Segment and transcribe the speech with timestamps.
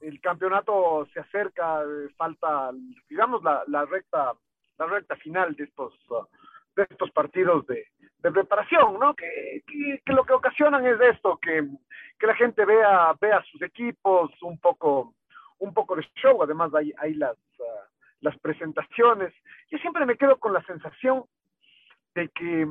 [0.00, 1.82] El campeonato se acerca,
[2.16, 2.70] falta,
[3.08, 4.32] digamos, la, recta,
[4.78, 6.26] la recta final de estos, uh,
[6.74, 7.86] de estos partidos de,
[8.22, 9.14] preparación, ¿no?
[9.14, 11.66] Que, que, lo que ocasionan es esto, que,
[12.18, 15.14] que la gente vea, vea sus equipos un poco
[15.60, 17.86] un poco de show, además hay, hay las, ah,
[18.20, 19.32] las presentaciones.
[19.70, 21.24] Yo siempre me quedo con la sensación
[22.14, 22.66] de que,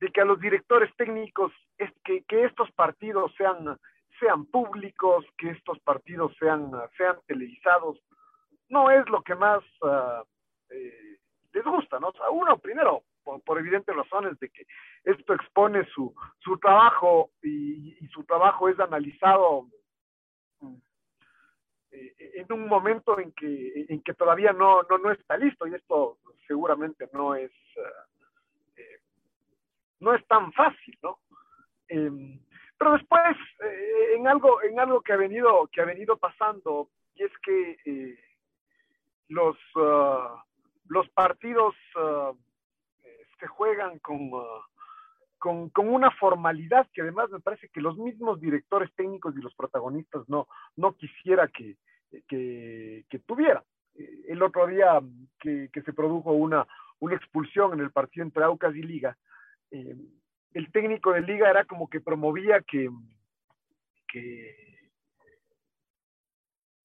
[0.00, 3.78] de que a los directores técnicos es que, que estos partidos sean,
[4.18, 7.98] sean públicos, que estos partidos sean, sean televisados,
[8.68, 10.24] no es lo que más uh,
[10.70, 11.18] eh,
[11.52, 12.08] les gusta, ¿no?
[12.08, 13.04] O uno primero,
[13.44, 14.66] por, evidentes razones de que
[15.04, 19.66] esto expone su, su trabajo y, su trabajo es analizado
[21.90, 25.74] eh, en un momento en que, en que todavía no, no, no está listo y
[25.74, 27.50] esto seguramente no es,
[28.76, 29.00] eh,
[30.00, 31.18] no es tan fácil, ¿no?
[31.88, 32.40] Em,
[32.78, 33.36] pero después,
[34.16, 38.16] en algo, en algo que ha venido, que ha venido pasando, y es que
[39.28, 40.44] los, ah,
[40.88, 42.32] los partidos ah,
[43.40, 44.66] se juegan con, ah,
[45.38, 49.54] con, con, una formalidad que además me parece que los mismos directores técnicos y los
[49.54, 51.76] protagonistas no, no quisiera que,
[52.28, 53.64] que, tuviera.
[53.94, 55.00] Eh, el otro día
[55.40, 56.66] que, se produjo una,
[57.00, 59.16] una expulsión en el partido entre Aucas y Liga,
[59.70, 59.96] eh,
[60.56, 62.88] el técnico de Liga era como que promovía que,
[64.08, 64.56] que,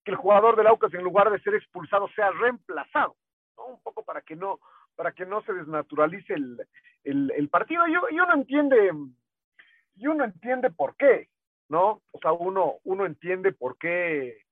[0.03, 3.15] el jugador del Aucas en lugar de ser expulsado sea reemplazado,
[3.55, 4.59] un poco para que no
[4.97, 6.67] para que no se desnaturalice el,
[7.05, 7.87] el, partido.
[7.87, 8.91] Y, uno entiende
[9.95, 11.29] y uno entiende por qué,
[11.69, 12.01] ¿no?
[12.11, 14.43] O sea, uno, uno entiende por qué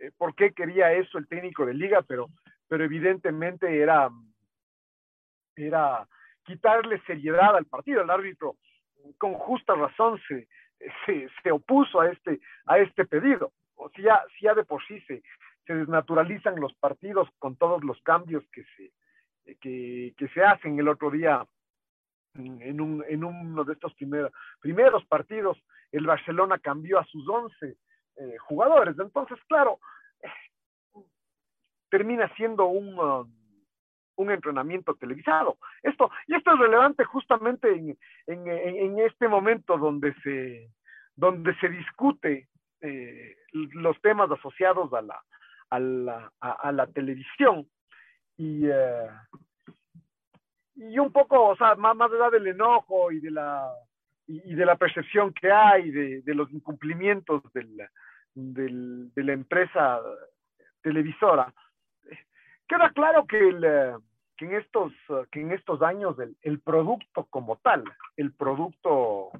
[0.00, 2.28] eh, por qué quería eso el técnico de liga, pero,
[2.66, 4.10] pero evidentemente era,
[5.54, 6.08] era
[6.44, 8.02] quitarle seriedad al partido.
[8.02, 8.56] El árbitro,
[9.18, 10.48] con justa razón, se,
[11.42, 13.52] se, opuso a este, a este pedido.
[13.76, 15.22] O sea, si ya de por sí se,
[15.66, 18.92] se desnaturalizan los partidos con todos los cambios que se,
[19.60, 21.44] que, se hacen el otro día
[22.34, 25.58] en, un, en uno de estos primeros, primeros partidos,
[25.92, 27.76] el Barcelona cambió a sus 11
[28.16, 28.96] eh, jugadores.
[28.98, 29.78] Entonces, claro,
[31.90, 33.32] termina siendo un, um,
[34.16, 35.58] un entrenamiento televisado.
[35.82, 40.70] Esto, y esto es relevante justamente en, en, este momento donde se,
[41.16, 42.48] donde se discute
[42.80, 45.22] eh, los temas asociados a la,
[45.70, 47.66] a la, a, la televisión.
[48.36, 49.08] Y, eh,
[50.76, 53.70] y un poco, o sea, más, más allá del enojo y de la
[54.26, 57.76] y, de la percepción que hay de, de los incumplimientos del,
[58.34, 60.00] del, de la empresa
[60.82, 61.52] televisora,
[62.68, 63.94] queda claro que, el, eh,
[64.36, 64.92] que, en, estos,
[65.30, 67.84] que en estos años el, producto como tal,
[68.16, 69.30] el producto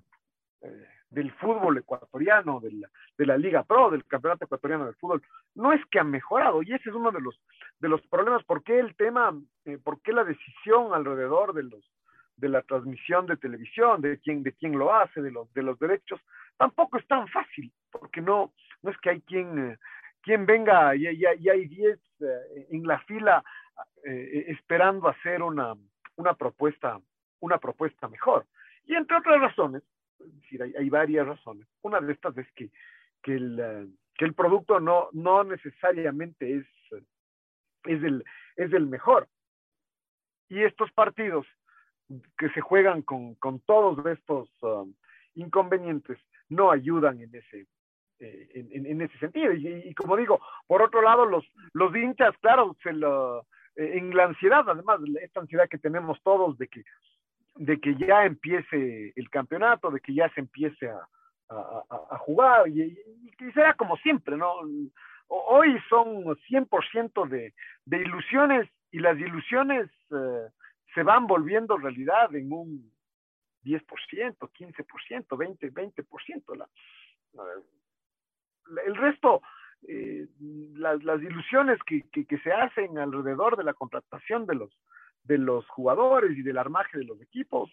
[0.61, 2.87] eh, del fútbol ecuatoriano, del,
[3.17, 5.23] de la Liga Pro, del Campeonato Ecuatoriano de Fútbol,
[5.55, 7.41] no es que ha mejorado, y ese es uno de los,
[7.81, 9.33] de los problemas, ¿por qué el tema,
[9.65, 11.91] eh, por qué la decisión alrededor de los
[12.37, 15.79] de la transmisión de televisión, de quién, de quién lo hace, de los, de los
[15.79, 16.21] derechos,
[16.57, 18.53] tampoco es tan fácil, porque no,
[18.83, 19.79] no es que hay quien, eh,
[20.25, 23.45] quien venga y, hay 10 eh, en la fila
[24.05, 25.75] eh, esperando hacer una,
[26.17, 26.99] una, propuesta,
[27.41, 28.47] una propuesta mejor.
[28.87, 29.83] Y entre otras razones,
[30.19, 31.67] es decir, hay, hay varias razones.
[31.83, 32.71] Una de estas es que,
[33.23, 36.67] que, el, que el producto no, no necesariamente es,
[37.85, 38.25] es, el,
[38.57, 39.29] es el mejor.
[40.49, 41.47] Y estos partidos
[42.39, 44.95] que se juegan con, con todos estos um,
[45.35, 46.19] inconvenientes
[46.49, 47.67] no ayudan en ese,
[48.21, 49.53] eh, en, en, ese sentido.
[49.53, 53.41] Y, como digo, por otro lado, los, los hinchas, claro, se lo,
[53.77, 56.85] eh, en la ansiedad, además, esta ansiedad que tenemos todos de que,
[57.57, 61.01] de que ya empiece el campeonato, de que ya se empiece a,
[61.51, 64.53] a, a jugar, y, y, será como siempre, ¿no?
[65.29, 67.55] hoy son 100% de,
[67.87, 70.49] de ilusiones y las ilusiones eh,
[70.95, 72.93] se van volviendo realidad en un
[73.65, 73.83] 10%,
[74.37, 76.57] 15%, 20%, 20%.
[76.57, 76.69] La,
[78.87, 79.43] el resto,
[79.89, 80.27] eh,
[80.75, 84.71] las, las, ilusiones que, que, se hacen alrededor de la contratación de los,
[85.25, 87.71] de los jugadores y del armaje de los equipos,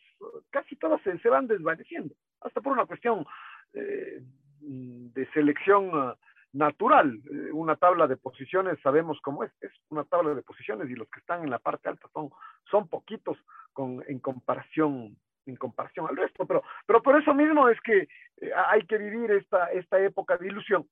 [0.50, 3.26] casi todas se, se van desvaneciendo, hasta por una cuestión
[3.74, 4.22] eh,
[4.62, 6.14] de selección uh,
[6.54, 7.20] natural.
[7.32, 11.10] Eh, una tabla de posiciones, sabemos cómo es, es una tabla de posiciones y los
[11.10, 12.30] que están en la parte alta son,
[12.70, 13.38] son poquitos
[13.74, 18.08] con, en comparación en comparación al resto, pero, pero por eso mismo es que
[18.42, 20.88] eh, hay que vivir esta, esta época de ilusión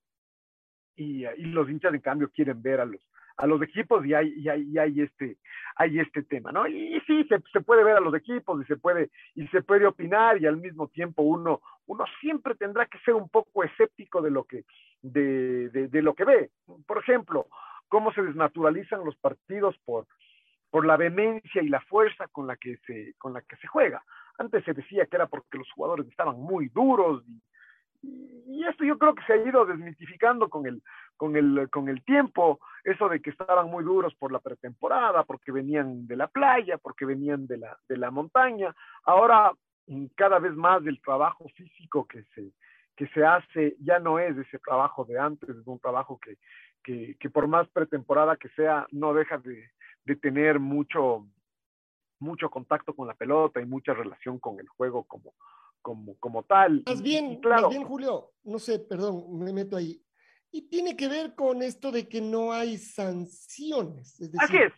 [0.96, 3.00] y, los hinchas en cambio quieren ver a los,
[3.36, 5.38] a los equipos y hay, y hay, y hay, este,
[5.76, 6.66] hay este tema, ¿no?
[6.66, 9.86] Y, sí, se, se, puede ver a los equipos y se puede, y se puede
[9.86, 14.30] opinar y al mismo tiempo uno, uno siempre tendrá que ser un poco escéptico de
[14.30, 14.64] lo que,
[15.02, 16.50] de, de, de lo que ve.
[16.86, 17.46] Por ejemplo,
[17.88, 20.06] cómo se desnaturalizan los partidos por,
[20.70, 24.02] por la vehemencia y la fuerza con la que se, con la que se juega.
[24.40, 27.22] Antes se decía que era porque los jugadores estaban muy duros
[28.02, 30.82] y, y esto yo creo que se ha ido desmitificando con el,
[31.18, 35.52] con el, con el tiempo, eso de que estaban muy duros por la pretemporada, porque
[35.52, 38.74] venían de la playa, porque venían de la, de la montaña.
[39.04, 39.52] Ahora,
[39.86, 42.52] mm, cada vez más del trabajo físico que se,
[42.96, 46.38] que se hace ya no es ese trabajo de antes, es un trabajo que,
[46.82, 49.70] que, que por más pretemporada que sea, no deja de,
[50.06, 51.26] de tener mucho,
[52.20, 55.34] mucho contacto con la pelota y mucha relación con el juego como,
[55.82, 56.82] como, como tal.
[56.86, 60.02] Más bien, y claro, más bien, Julio, no sé, perdón, me meto ahí.
[60.52, 64.20] Y tiene que ver con esto de que no hay sanciones.
[64.20, 64.72] Es decir, Así es.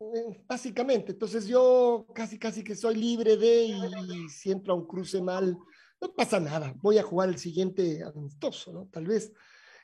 [0.00, 4.86] Eh, básicamente, entonces yo casi, casi que soy libre de y si entro a un
[4.86, 5.56] cruce mal,
[6.00, 8.88] no pasa nada, voy a jugar el siguiente amistoso, ¿no?
[8.88, 9.32] Tal vez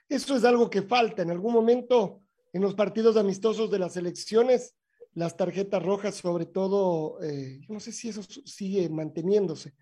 [0.09, 1.23] eso es algo que falta.
[1.23, 2.23] En algún momento,
[2.53, 4.75] en los partidos amistosos de las elecciones,
[5.15, 9.75] las tarjetas rojas, sobre todo, eh, no sé si eso sigue manteniéndose,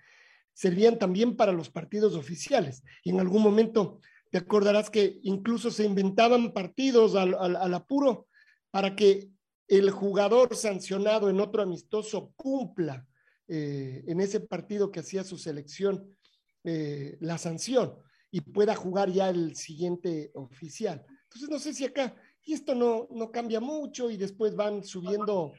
[0.53, 2.83] servían también para los partidos oficiales.
[3.05, 8.27] Y en algún momento te acordarás que incluso se inventaban partidos al, al, al apuro
[8.71, 9.31] para que
[9.69, 13.07] el jugador sancionado en otro amistoso cumpla
[13.47, 16.17] eh, en ese partido que hacía su selección
[16.65, 17.95] eh, la sanción
[18.31, 21.05] y pueda jugar ya el siguiente oficial.
[21.25, 22.15] Entonces, no sé si acá,
[22.49, 25.53] y esto no, no cambia mucho y después van subiendo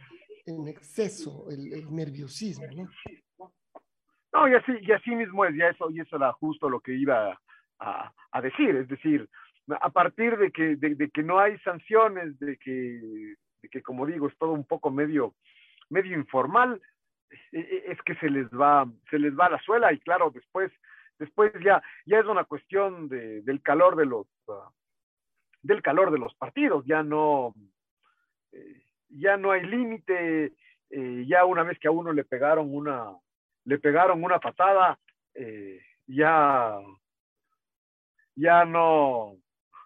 [0.48, 3.54] en exceso el, nerviosismo, ¿no?
[4.34, 6.96] No, y así, y así mismo es, ya eso, y eso era justo lo que
[6.96, 7.40] iba
[7.80, 9.30] a, a decir, es decir,
[9.80, 14.28] a partir de que, de, que no hay sanciones, de que, de que, como digo,
[14.28, 15.36] es todo un poco medio,
[15.90, 16.82] medio informal,
[17.52, 20.72] es que se les va, se les va la suela, y claro, después,
[21.20, 24.54] después ya, ya es una cuestión de, del calor de los, uh,
[25.62, 27.54] del calor de los partidos, ya no,
[28.52, 30.54] eh, ya no hay límite,
[30.90, 33.12] eh, ya una vez que a uno le pegaron una,
[33.66, 35.00] le pegaron una patada,
[35.34, 36.80] eh, ya,
[38.36, 39.36] ya no,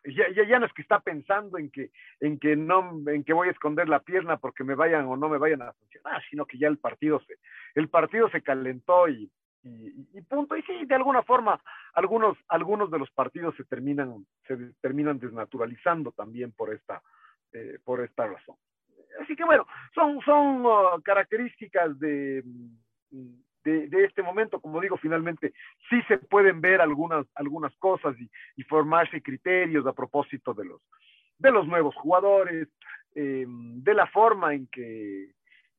[0.06, 3.34] ya, ya, ya, no es que está pensando en que, en que no, en que
[3.34, 6.46] voy a esconder la pierna porque me vayan o no me vayan a funcionar, sino
[6.46, 7.36] que ya el partido se,
[7.76, 9.32] el partido se calentó y,
[9.64, 10.56] y, y punto.
[10.56, 11.60] Y sí, de alguna forma,
[11.94, 17.02] algunos, algunos de los partidos se terminan, se terminan desnaturalizando también por esta,
[17.54, 18.56] eh, por esta razón.
[19.22, 22.44] Así que bueno, son, son uh, características de,
[23.64, 25.54] de, este momento, como digo, finalmente
[25.90, 30.82] sí se pueden ver algunas, algunas cosas y, y formarse criterios a propósito de los,
[31.38, 32.68] de los nuevos jugadores,
[33.16, 35.32] eh, de la forma en que,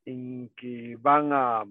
[0.04, 1.64] en que van a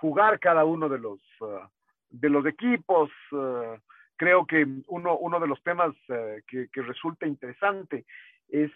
[0.00, 1.66] jugar cada uno de los, uh,
[2.10, 3.10] de los equipos.
[3.32, 3.78] Uh,
[4.16, 8.04] creo que uno, uno de los temas uh, que, resulta interesante
[8.48, 8.72] es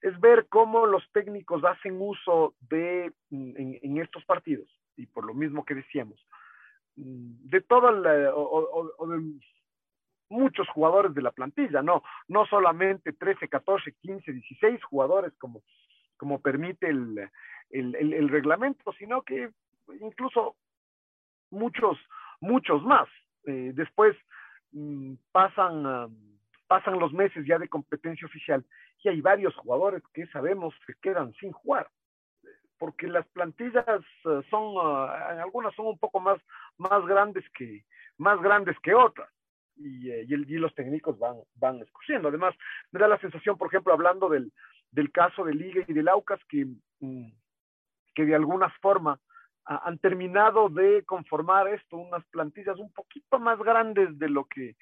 [0.00, 4.68] es ver cómo los técnicos hacen uso de, en, estos partidos,
[4.98, 6.20] y por lo mismo que decíamos,
[6.96, 9.32] mm, de todo el, o, de
[10.28, 15.62] muchos jugadores de la plantilla, no, no solamente 13, 14, 15, 16 jugadores como,
[16.18, 17.30] como permite el,
[17.70, 19.50] el reglamento, sino que
[20.00, 20.56] incluso
[21.50, 21.98] muchos,
[22.40, 23.08] muchos más.
[23.46, 24.16] Eh, después
[24.72, 26.10] mmm, pasan, uh,
[26.66, 28.64] pasan los meses ya de competencia oficial
[29.02, 31.88] y hay varios jugadores que sabemos que quedan sin jugar
[32.78, 35.08] porque las plantillas uh, son uh,
[35.42, 36.40] algunas son un poco más
[36.78, 37.84] más grandes que
[38.18, 39.30] más grandes que otras
[39.76, 42.54] y, eh, y, los técnicos van van escogiendo además
[42.92, 44.52] me da la sensación por ejemplo hablando del,
[44.90, 46.66] del caso de Liga y del Aucas que
[47.00, 47.28] mm,
[48.14, 49.18] que de alguna forma
[49.66, 54.76] han terminado de conformar esto unas plantillas un poquito más grandes de lo que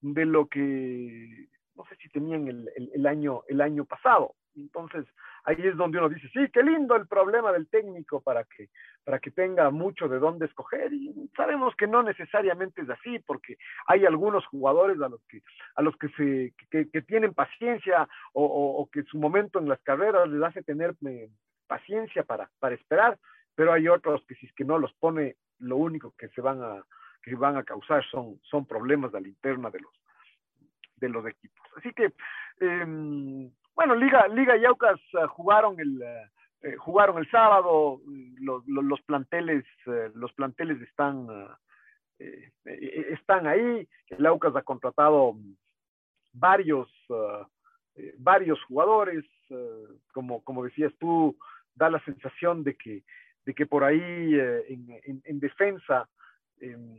[0.00, 4.34] de lo que no sé si tenían el, el, año, el año pasado.
[4.56, 5.06] Entonces,
[5.44, 8.68] ahí es donde uno dice, sí, qué lindo el problema del técnico para que,
[9.04, 10.92] para que tenga mucho de dónde escoger.
[10.92, 15.42] Y sabemos que no necesariamente es así, porque hay algunos jugadores a los que,
[15.76, 19.80] a los que, se, que, tienen paciencia o, o, o, que su momento en las
[19.82, 21.30] carreras les hace tener eh,
[21.68, 23.16] paciencia para, para esperar,
[23.58, 26.62] pero hay otros que si es que no los pone, lo único que se van
[26.62, 26.80] a,
[27.20, 29.92] que van a causar son, son problemas de la interna de los,
[30.94, 31.66] de los equipos.
[31.76, 32.12] Así que,
[32.60, 36.00] eh, bueno, Liga, Liga y Aucas uh, jugaron el
[36.62, 38.00] eh, jugaron el sábado,
[38.38, 41.26] los, los, los planteles, eh, están,
[42.16, 45.34] están ahí, el Aucas ha contratado
[46.32, 46.88] varios,
[48.18, 49.24] varios jugadores,
[50.12, 51.36] como, como decías tú,
[51.74, 53.02] da la sensación de que,
[53.48, 54.34] de que por ahí
[54.68, 56.06] en, en, en, defensa
[56.60, 56.98] em,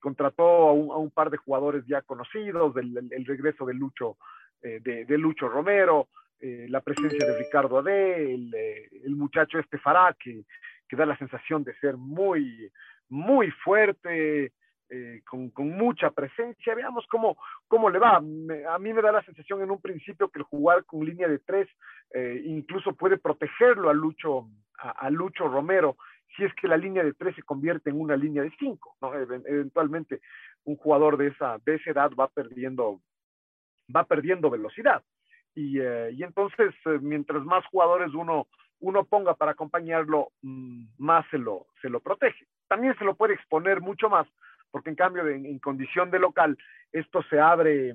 [0.00, 4.16] contrató a un, par de jugadores ya conocidos, el, regreso de Lucho
[4.62, 6.06] eh, de, Lucho Romero,
[6.38, 10.44] eh, la presencia de Ricardo Ade, el, eh, muchacho este Fará, que,
[10.88, 12.70] que, da la sensación de ser muy,
[13.08, 14.52] muy fuerte,
[14.92, 16.74] eh, con, mucha presencia.
[16.74, 17.36] Veamos cómo,
[17.68, 18.16] cómo le va.
[18.16, 21.38] A mí me da la sensación en un principio que el jugar con línea de
[21.38, 21.68] tres
[22.12, 24.48] eh, incluso puede protegerlo a Lucho,
[24.80, 25.96] a, Lucho Romero,
[26.36, 28.96] si es que la línea de tres se convierte en una línea de cinco.
[29.00, 29.14] ¿no?
[29.14, 30.20] Eventualmente
[30.64, 33.00] un jugador de esa, de esa edad va perdiendo
[33.94, 35.02] va perdiendo velocidad.
[35.54, 38.46] Y, eh, entonces, eh, mientras más jugadores uno,
[38.80, 42.46] uno ponga para acompañarlo, mmm, más se lo, se lo protege.
[42.68, 44.28] También se lo puede exponer mucho más,
[44.70, 46.56] porque en cambio, en, en, condición de local,
[46.92, 47.90] esto se abre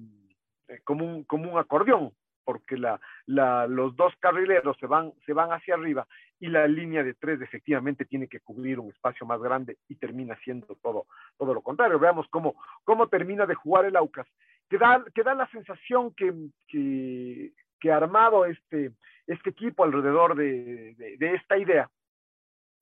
[0.67, 2.11] eh, como, un, como un acordeón,
[2.43, 6.05] porque la, la, los dos carrileros se van, se van hacia arriba
[6.39, 10.37] y la línea de tres efectivamente tiene que cubrir un espacio más grande y termina
[10.43, 11.05] siendo todo,
[11.37, 11.97] todo lo contrario.
[11.97, 14.27] Veamos cómo, cómo termina de jugar el Aucas
[14.69, 16.33] que da, que da la sensación que,
[16.67, 18.91] que, que armado este,
[19.27, 21.89] este equipo alrededor de, de, de, esta idea,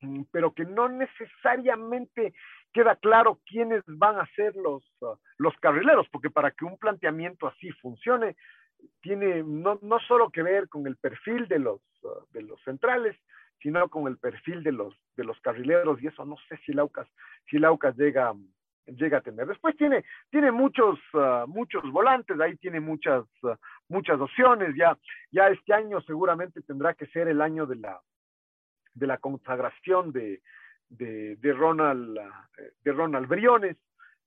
[0.02, 2.34] mm, pero que no necesariamente
[2.72, 7.48] queda claro quiénes van a ser los, uh, los carrileros, porque para que un planteamiento
[7.48, 8.36] así funcione,
[9.02, 13.16] tiene no, no solo que ver con el perfil de los, uh, de los centrales,
[13.64, 17.08] sino con el perfil de los, de los carrileros, y eso no sé si Laucas,
[17.50, 18.34] si Laucas llega,
[18.86, 19.48] llega a tener.
[19.48, 23.56] Después tiene, tiene muchos, uh, muchos volantes, ahí tiene muchas, uh,
[23.88, 24.98] muchas opciones, ya,
[25.32, 28.02] ya este año seguramente tendrá que ser el año de la,
[28.94, 30.42] de la consagración de,
[30.90, 32.92] de, de Ronald, uh, de
[33.26, 33.78] Briones,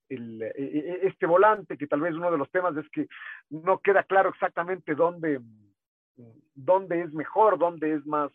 [0.09, 3.07] el, e, e, este volante, que tal vez uno de los temas es que
[3.51, 5.41] no queda claro exactamente dónde,
[6.55, 8.31] dónde es mejor, dónde es más,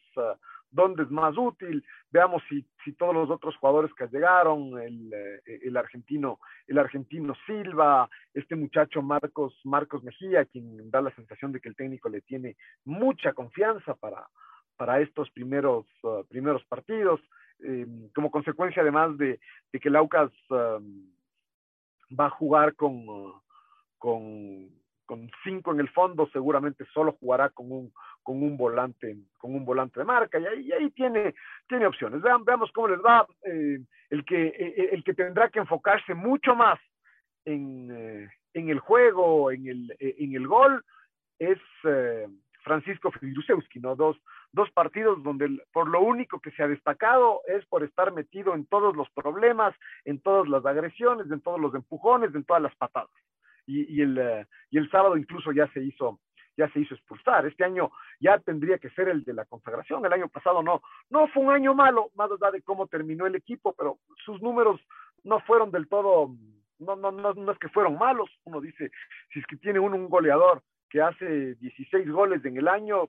[0.72, 1.84] dónde es más útil.
[2.10, 8.08] Veamos si, todos los otros jugadores que llegaron, el, eh, el, argentino, el argentino Silva,
[8.34, 12.56] este muchacho Marcos, Marcos Mejía, quien da la sensación de que el técnico le tiene
[12.84, 14.26] mucha confianza para,
[14.76, 17.20] para estos primeros, uh, primeros partidos,
[17.60, 19.38] eh, como consecuencia además de,
[19.72, 21.06] de que el Aucas um,
[22.18, 23.06] va a jugar con,
[23.98, 24.68] con,
[25.06, 29.64] con cinco en el fondo, seguramente solo jugará con un, con un volante, con un
[29.64, 31.34] volante de marca, y ahí, y ahí tiene,
[31.68, 32.22] tiene opciones.
[32.22, 33.26] Vean, veamos cómo les va.
[33.44, 33.78] Eh,
[34.10, 36.78] el, que, eh, el que tendrá que enfocarse mucho más
[37.44, 40.84] en, eh, en el juego, en el, eh, en el gol,
[41.38, 42.28] es eh,
[42.62, 43.96] Francisco Fidusewski, ¿no?
[43.96, 44.16] Dos,
[44.52, 48.66] dos partidos donde por lo único que se ha destacado es por estar metido en
[48.66, 49.74] todos los problemas,
[50.04, 53.10] en todas las agresiones, en todos los empujones, en todas las patadas.
[53.66, 56.20] Y, y el, y el sábado incluso ya se hizo
[56.56, 57.46] ya se hizo expulsar.
[57.46, 57.90] Este año
[58.20, 60.04] ya tendría que ser el de la consagración.
[60.04, 63.34] El año pasado no, no fue un año malo, más allá de cómo terminó el
[63.34, 64.80] equipo, pero sus números
[65.24, 66.34] no fueron del todo,
[66.78, 68.30] no, no, no, no es que fueron malos.
[68.44, 68.90] Uno dice,
[69.32, 73.08] si es que tiene uno un goleador que hace 16 goles en el año,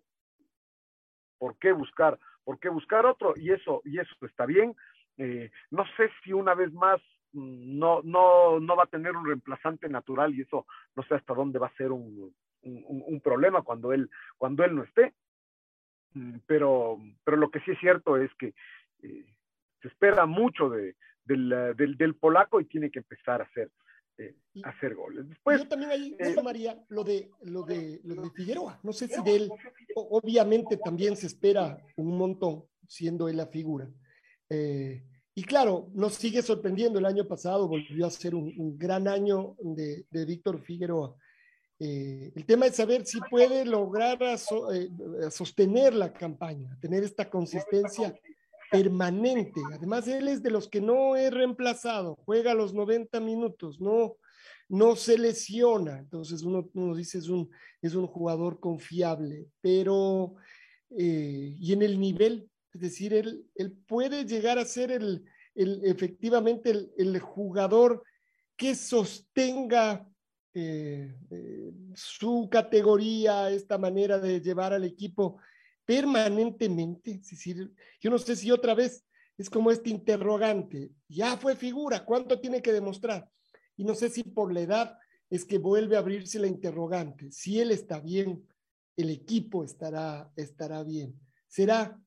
[1.38, 2.18] ¿por qué buscar?
[2.44, 3.34] ¿Por qué buscar otro?
[3.36, 4.76] Y eso, y eso está bien.
[5.18, 7.02] Eh, no sé si una vez más
[7.34, 11.60] no, no, no va a tener un reemplazante natural y eso no sé hasta dónde
[11.60, 15.14] va a ser un, un, un problema cuando él, cuando él no esté.
[16.14, 18.54] Mm, pero, pero lo que sí es cierto es que
[19.02, 19.26] eh,
[19.82, 23.72] se espera mucho de, del, del, del, polaco y tiene que empezar a hacer,
[24.18, 25.28] eh, a hacer goles.
[25.28, 28.80] Después, yo también ahí eh, María lo de, lo, de, lo de Figueroa.
[28.84, 29.50] No sé si de él,
[29.96, 33.90] obviamente también se espera un montón, siendo él la figura.
[34.50, 35.04] Eh,
[35.36, 37.00] y claro, nos sigue sorprendiendo.
[37.00, 41.16] El año pasado volvió a ser un, un gran año de, de Víctor Figueroa.
[41.86, 44.90] Eh, el tema es saber si puede lograr eh,
[45.30, 48.18] sostener la campaña, tener esta consistencia
[48.72, 49.62] permanente.
[49.74, 54.16] Además, él es de los que no es reemplazado, juega los 90 minutos, no,
[54.70, 57.50] no se lesiona, entonces uno, uno dice es un,
[57.82, 60.36] es un jugador confiable, pero
[60.98, 65.82] eh, y en el nivel, es decir, él, él puede llegar a ser el, el
[65.84, 68.04] efectivamente el, jugador
[68.56, 70.08] que sostenga
[70.54, 75.38] eh, eh, su categoría, esta manera de llevar al equipo
[75.86, 77.12] permanentemente.
[77.12, 79.04] Es decir, yo no sé si otra vez
[79.38, 83.28] es como este interrogante, ya fue figura, ¿cuánto tiene que demostrar?
[83.76, 84.98] Y no sé si por la edad
[85.30, 87.32] es que vuelve a abrirse la interrogante.
[87.32, 88.48] Si él está bien,
[88.96, 91.20] el equipo estará, estará bien.
[91.48, 92.00] Será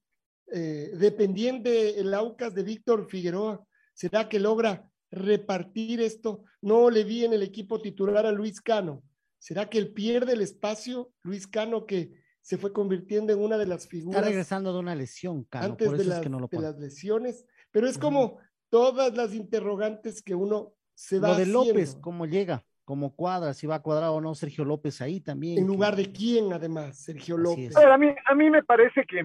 [0.52, 3.66] eh, dependiente el Aucas de Víctor Figueroa.
[3.92, 6.44] ¿Será que logra repartir esto?
[6.62, 9.02] No le vi en el equipo titular a Luis Cano.
[9.38, 11.12] ¿Será que él pierde el espacio?
[11.22, 14.18] Luis Cano que se fue convirtiendo en una de las figuras.
[14.18, 15.66] Está regresando de una lesión, Cano.
[15.66, 17.44] Antes de, las, de las lesiones.
[17.70, 22.64] Pero es como todas las interrogantes que uno se va Lo de López, ¿cómo llega?
[22.86, 25.58] como cuadra, si va a cuadrar o no Sergio López ahí también.
[25.58, 27.76] En lugar de quién, además, Sergio López.
[27.76, 29.24] A, mí, a mí me parece que,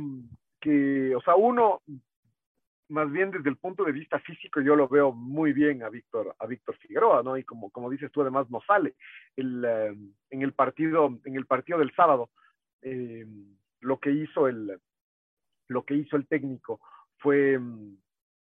[0.60, 1.84] que, o sea, uno,
[2.92, 6.36] más bien desde el punto de vista físico, yo lo veo muy bien a Víctor,
[6.38, 7.38] a Víctor Figueroa, ¿no?
[7.38, 8.96] Y como, como dices tú, además no sale.
[9.36, 9.96] El, eh,
[10.30, 12.30] en el partido, en el partido del sábado,
[12.82, 13.26] eh,
[13.80, 14.80] lo que hizo el,
[15.68, 16.80] lo que hizo el técnico
[17.18, 17.60] fue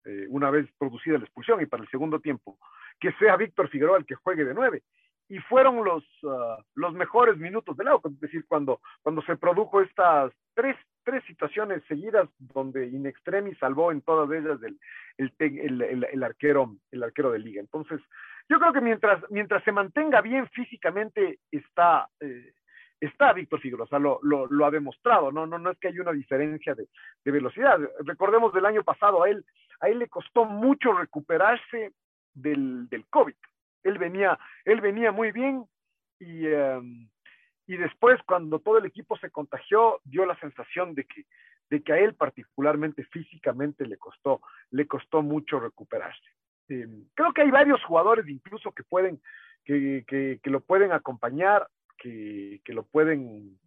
[0.06, 2.58] eh, una vez producida la expulsión y para el segundo tiempo,
[3.00, 4.84] que sea Víctor Figueroa el que juegue de nueve
[5.30, 9.80] y fueron los, uh, los mejores minutos del auto, es decir, cuando, cuando se produjo
[9.80, 10.76] estas tres,
[11.10, 14.60] tres situaciones seguidas donde in extremis salvó en todas ellas
[15.18, 17.62] el, el, arquero, el arquero de liga.
[17.62, 18.00] Entonces,
[18.48, 22.54] yo creo que mientras, mientras se mantenga bien físicamente, está, eh,
[23.00, 25.46] está Víctor Figueroa, lo, lo, ha demostrado, ¿no?
[25.46, 26.88] No, no es que haya una diferencia de,
[27.24, 27.80] de, velocidad.
[28.06, 29.44] Recordemos del año pasado, a él,
[29.80, 31.94] a él le costó mucho recuperarse
[32.34, 33.36] del, del COVID
[33.84, 35.66] él venía, él venía muy bien
[36.20, 37.10] y, um,
[37.70, 41.28] y después cuando todo el equipo se contagió, dio la sensación de que,
[41.70, 44.42] de que a él particularmente físicamente le costó,
[44.72, 46.26] le costó mucho recuperarse.
[46.70, 49.22] Eh, creo que hay varios jugadores incluso que pueden,
[49.64, 53.60] que, que, lo pueden acompañar, que, que, lo pueden,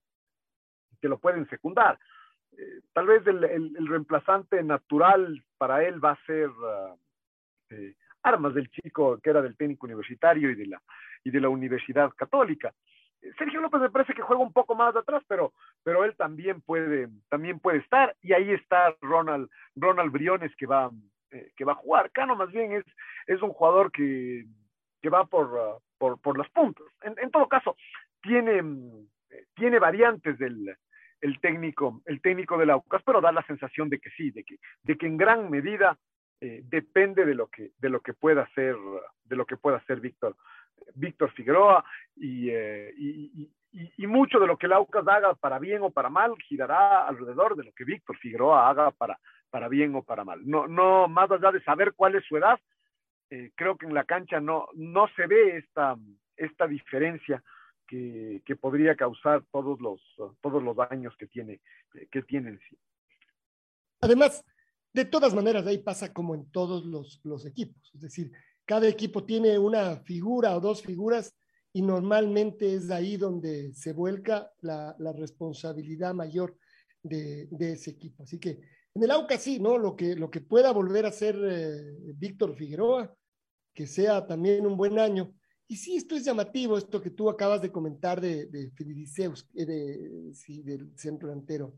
[1.00, 1.96] que lo pueden secundar.
[2.58, 6.98] Eh, tal vez el, el, reemplazante natural para él va a ser uh,
[7.70, 10.82] eh, armas del chico que era del técnico universitario y de la,
[11.22, 12.74] y de la Universidad Católica.
[13.38, 17.08] Sergio López me parece que juega un poco más atrás, pero, pero él también puede,
[17.28, 20.90] también puede estar, y ahí está Ronald, Ronald Briones que va,
[21.30, 22.10] eh, que va a jugar.
[22.10, 22.84] Cano más bien es,
[23.26, 24.44] es un jugador que,
[25.00, 26.86] que va por, uh, por, por los puntos.
[27.02, 27.76] En, en, todo caso,
[28.22, 28.62] tiene,
[29.54, 30.76] tiene variantes del
[31.20, 34.42] el técnico, el técnico de la UCAS, pero da la sensación de que sí, de
[34.42, 35.96] que, de que en gran medida
[36.40, 38.74] eh, depende de lo que de lo que pueda hacer
[39.22, 40.36] de lo que pueda hacer Víctor
[40.94, 41.84] Víctor Figueroa
[42.16, 46.34] y, eh, y, mucho de lo que el Aucas haga para bien o para mal
[46.48, 49.18] girará alrededor de lo que Víctor Figueroa haga para
[49.50, 52.58] para bien o para mal no no más allá de saber cuál es su edad
[53.30, 55.96] eh, creo que en la cancha no no se ve esta
[56.36, 57.42] esta diferencia
[57.86, 60.00] que, que podría causar todos los
[60.42, 61.60] todos los daños que tiene
[62.10, 62.76] que tiene en sí
[64.02, 64.44] además
[64.92, 67.90] de todas maneras, ahí pasa como en todos los, los equipos.
[67.94, 68.30] Es decir,
[68.64, 71.34] cada equipo tiene una figura o dos figuras
[71.72, 76.56] y normalmente es ahí donde se vuelca la, responsabilidad mayor
[77.02, 78.22] de, ese equipo.
[78.22, 78.60] Así que
[78.94, 79.78] en el AUCA sí, ¿no?
[79.78, 83.14] Lo que, lo que pueda volver a hacer eh, Víctor Figueroa,
[83.74, 85.34] que sea también un buen año.
[85.66, 90.62] Y sí, esto es llamativo, esto que tú acabas de comentar de, de eh, de,
[90.64, 91.74] del centro delantero.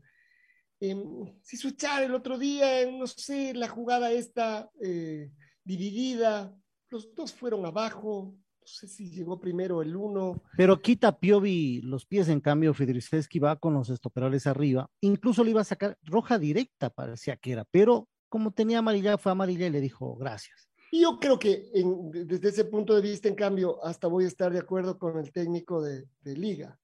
[0.81, 0.95] Eh,
[1.41, 5.31] si switchar el otro día, no sé, la jugada esta eh,
[5.63, 6.53] dividida,
[6.95, 10.41] los dos fueron abajo, no sé si llegó primero el uno.
[10.57, 15.51] Pero quita Piovi los pies, en cambio Federiceski va con los estoperales arriba, incluso le
[15.51, 19.71] iba a sacar roja directa, parecía que era, pero como tenía amarilla, fue amarilla y
[19.71, 20.69] le dijo gracias.
[20.91, 24.27] Y yo creo que en, desde ese punto de vista, en cambio, hasta voy a
[24.27, 26.79] estar de acuerdo con el técnico de, de liga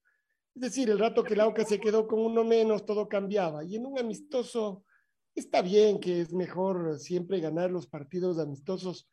[0.56, 3.64] es decir, el rato que Lauca se quedó con uno menos, todo cambiaba.
[3.64, 4.84] Y en un amistoso,
[5.34, 9.08] está bien que es mejor siempre ganar los partidos amistosos,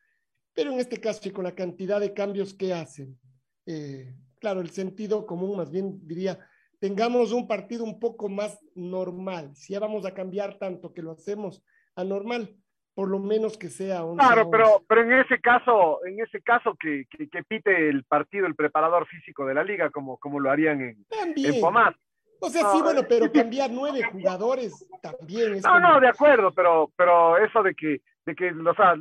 [0.59, 3.17] pero en este caso y con la cantidad de cambios que hacen,
[3.65, 6.37] eh, claro, el sentido común más bien diría,
[6.79, 9.55] tengamos un partido un poco más normal.
[9.55, 11.63] Si ya vamos a cambiar tanto que lo hacemos
[11.95, 12.53] anormal,
[12.93, 16.75] por lo menos que sea un claro pero pero en ese caso en ese caso
[16.77, 20.51] que, que, que, pite el partido el preparador físico de la liga como como lo
[20.51, 21.53] harían en, también.
[21.53, 21.95] en Pomar
[22.41, 25.63] o sea, no, sí, bueno, pero cambiar nueve jugadores también es.
[25.63, 25.79] No, como...
[25.79, 28.95] no, de acuerdo, pero, pero eso de que, de que, o sea,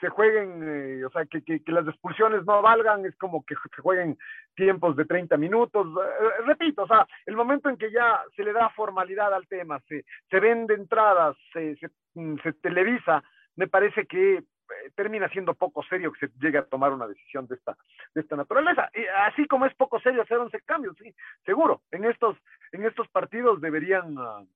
[0.00, 3.82] se jueguen, eh, o sea, que, que, las expulsiones no valgan, es como que se
[3.82, 4.18] jueguen
[4.54, 5.86] tiempos de 30 minutos.
[5.86, 9.80] Eh, repito, o sea, el momento en que ya se le da formalidad al tema,
[9.88, 13.22] se, se vende entradas, se, se, mm, se televisa,
[13.56, 17.46] me parece que eh, termina siendo poco serio que se llegue a tomar una decisión
[17.46, 17.76] de esta,
[18.14, 18.90] de esta naturaleza.
[18.94, 21.12] Y así como es poco serio hacer 11 cambios, sí,
[21.44, 21.82] seguro.
[21.90, 22.36] En estos,
[22.72, 24.46] en estos partidos deberían, uh,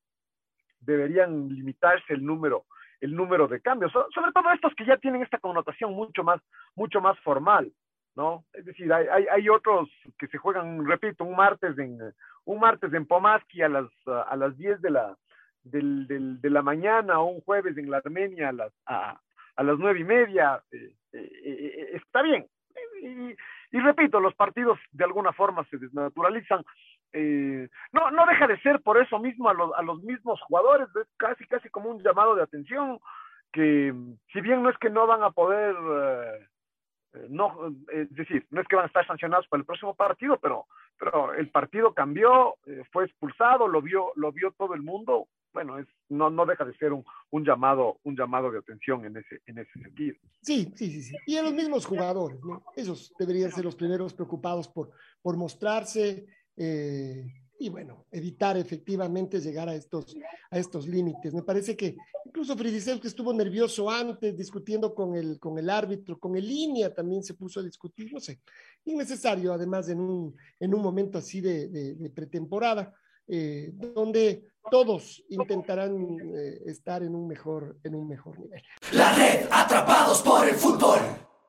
[0.80, 2.64] deberían limitarse el número,
[3.04, 6.40] el número de cambios, sobre todo estos que ya tienen esta connotación mucho más,
[6.74, 7.70] mucho más formal,
[8.16, 8.44] ¿no?
[8.52, 11.98] Es decir, hay, hay, otros que se juegan, repito, un martes en,
[12.46, 15.16] un martes en Pomaski a las, a las 10 de la,
[15.64, 19.20] del, de la mañana o un jueves en la Armenia a las, a,
[19.56, 22.46] a las nueve y media, eh, eh, eh, está bien.
[23.02, 26.64] Y, repito, los partidos de alguna forma se desnaturalizan.
[27.92, 31.06] No, no deja de ser por eso mismo a los, a los mismos jugadores, es
[31.16, 32.98] casi, casi como un llamado de atención,
[33.52, 33.94] que
[34.32, 35.76] si bien no es que no van a poder,
[37.28, 40.66] no, es decir, no es que van a estar sancionados para el próximo partido, pero,
[40.98, 42.56] pero el partido cambió,
[42.92, 46.76] fue expulsado, lo vio, lo vio todo el mundo, bueno, es, no, no deja de
[46.76, 50.16] ser un, un, llamado, un llamado de atención en ese, en ese sentido.
[50.42, 51.16] Sí, sí, sí, sí.
[51.26, 52.64] Y a los mismos jugadores, ¿no?
[52.74, 54.90] Esos deberían ser los primeros preocupados por,
[55.22, 57.24] por mostrarse eh,
[57.58, 60.16] y, bueno, evitar efectivamente llegar a estos,
[60.50, 61.32] a estos límites.
[61.32, 66.18] Me parece que incluso Fridisel, que estuvo nervioso antes, discutiendo con el, con el árbitro,
[66.18, 68.40] con el línea también se puso a discutir, no sé,
[68.84, 72.92] innecesario, además en un, en un momento así de, de pretemporada.
[73.26, 78.62] Eh, donde todos intentarán eh, estar en un, mejor, en un mejor nivel.
[78.92, 80.98] La red Atrapados por el Fútbol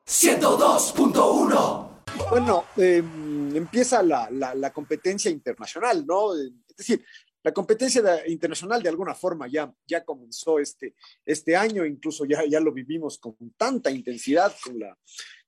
[0.06, 1.85] 102.1.
[2.30, 6.34] Bueno, em, empieza la, competencia internacional, ¿no?
[6.34, 7.04] Es decir,
[7.42, 12.58] la competencia internacional de alguna forma ya, ya comenzó este, este año, incluso ya, ya
[12.58, 14.98] lo vivimos con tanta intensidad con la,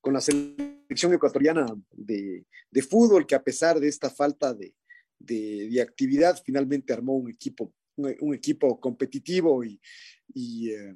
[0.01, 4.75] con la selección ecuatoriana de, de fútbol, que a pesar de esta falta de,
[5.19, 9.81] de, actividad, finalmente armó un equipo, un, equipo competitivo y,
[10.37, 10.95] eh,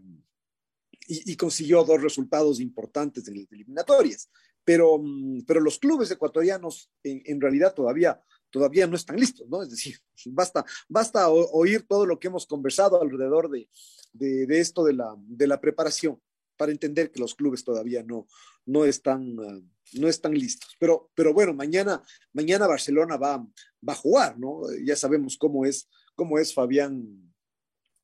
[1.09, 4.31] y, y, consiguió dos resultados importantes de las eliminatorias.
[4.65, 9.63] Pero, mm, pero los clubes ecuatorianos en, en, realidad todavía, todavía no están listos, ¿no?
[9.63, 13.69] Es decir, basta, basta oír todo lo que hemos conversado alrededor de,
[14.13, 16.21] de, esto de la, de la preparación
[16.57, 18.27] para entender que los clubes todavía no,
[18.67, 19.61] no están, ah,
[19.95, 20.77] no están listos.
[20.79, 23.39] Pero, pero bueno, mañana, mañana Barcelona va,
[23.87, 24.63] va a jugar, ¿no?
[24.85, 27.35] Ya sabemos cómo es, cómo es Fabián,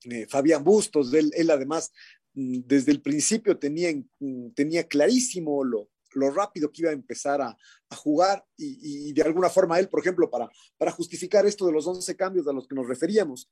[0.05, 1.13] eh, Fabián Bustos.
[1.15, 1.93] Él, él, además,
[2.35, 7.41] mm, desde el principio tenía, mm, tenía clarísimo lo, lo rápido que iba a empezar
[7.41, 7.57] a,
[7.97, 12.17] jugar y, de alguna forma él, por ejemplo, para, para justificar esto de los 11
[12.17, 13.51] cambios a los que nos referíamos,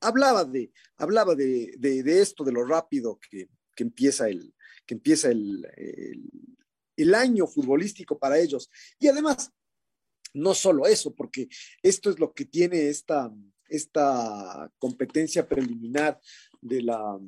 [0.00, 4.54] hablaba de, hablaba de, de esto, de lo rápido que, que empieza el,
[4.86, 5.64] que empieza el,
[6.96, 8.70] el, año futbolístico para ellos.
[8.98, 9.52] Y además,
[10.34, 11.48] no solo eso, porque
[11.82, 13.32] esto es lo que tiene esta,
[13.68, 16.20] esta competencia preliminar
[16.60, 17.18] de la,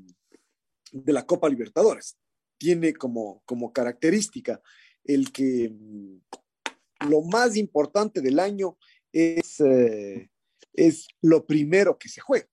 [0.91, 2.17] de la Copa Libertadores.
[2.59, 4.61] Tiene como, como característica
[5.05, 8.77] el que mm, lo más importante del año
[9.13, 10.31] es, eh,
[10.75, 12.49] es lo primero que se juega.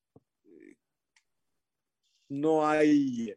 [2.30, 3.34] No hay,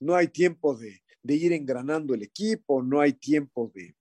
[0.00, 3.94] no hay tiempo de, de ir engranando el equipo, no hay tiempo de,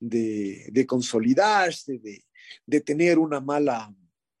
[0.00, 2.24] de, consolidarse, de,
[2.66, 3.94] de, tener una mala,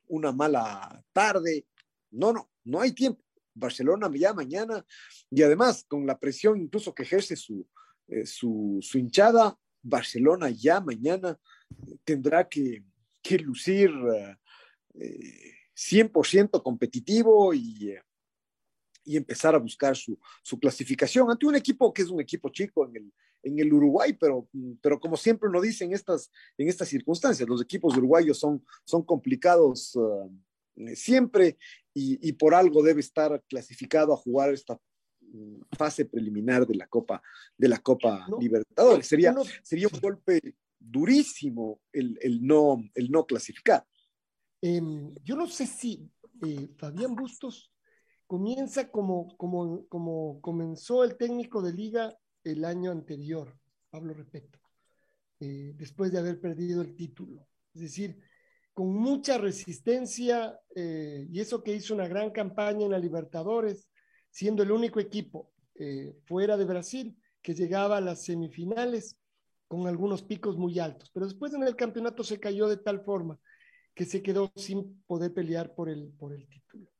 [0.08, 1.66] una mala tarde.
[2.10, 3.22] No, no, no hay tiempo.
[3.54, 4.84] Barcelona ya mañana,
[5.30, 7.66] y además con la presión incluso que ejerce su,
[8.08, 11.38] eh, su, hinchada, Barcelona ya mañana
[12.04, 12.84] tendrá que,
[13.22, 13.90] que lucir
[14.94, 18.02] eh, 100% competitivo y, eh,
[19.04, 22.86] y empezar a buscar su, su, clasificación ante un equipo que es un equipo chico
[22.86, 23.12] en el,
[23.42, 24.48] en el Uruguay, pero,
[24.80, 29.02] pero como siempre lo dicen en estas, en estas circunstancias, los equipos uruguayos son, son
[29.02, 29.96] complicados
[30.94, 31.58] siempre
[31.94, 34.78] y, y, por algo debe estar clasificado a jugar esta
[35.20, 37.22] mm, fase preliminar de la Copa,
[37.56, 39.06] de la Copa no, Libertadores.
[39.06, 40.40] Sería, no, sería un golpe
[40.78, 43.86] durísimo el, el, no, el no clasificar.
[44.60, 44.80] Eh,
[45.24, 46.08] yo no sé si
[46.46, 47.72] eh, Fabián Bustos
[48.26, 53.56] comienza como, como, como comenzó el técnico de liga el año anterior,
[53.90, 54.58] Pablo Repeto,
[55.40, 57.46] eh, después de haber perdido el título.
[57.74, 58.18] Es decir,
[58.72, 63.88] con mucha resistencia, eh, y eso que hizo una gran campaña en la Libertadores,
[64.30, 69.18] siendo el único equipo eh, fuera de Brasil que llegaba a las semifinales
[69.68, 71.10] con algunos picos muy altos.
[71.12, 73.38] Pero después en el campeonato se cayó de tal forma
[73.94, 76.90] que se quedó sin poder pelear por el, por el título.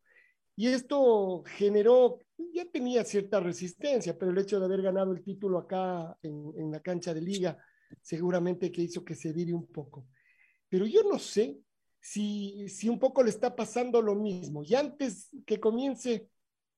[0.56, 2.18] Y esto generó
[2.52, 6.70] ya tenía cierta resistencia, pero el hecho de haber ganado el título acá en, en
[6.70, 7.58] la cancha de liga
[8.00, 10.06] seguramente que hizo que se vire un poco.
[10.72, 11.60] Pero yo no sé
[12.00, 14.62] si, si un poco le está pasando lo mismo.
[14.62, 16.30] Y antes que comience,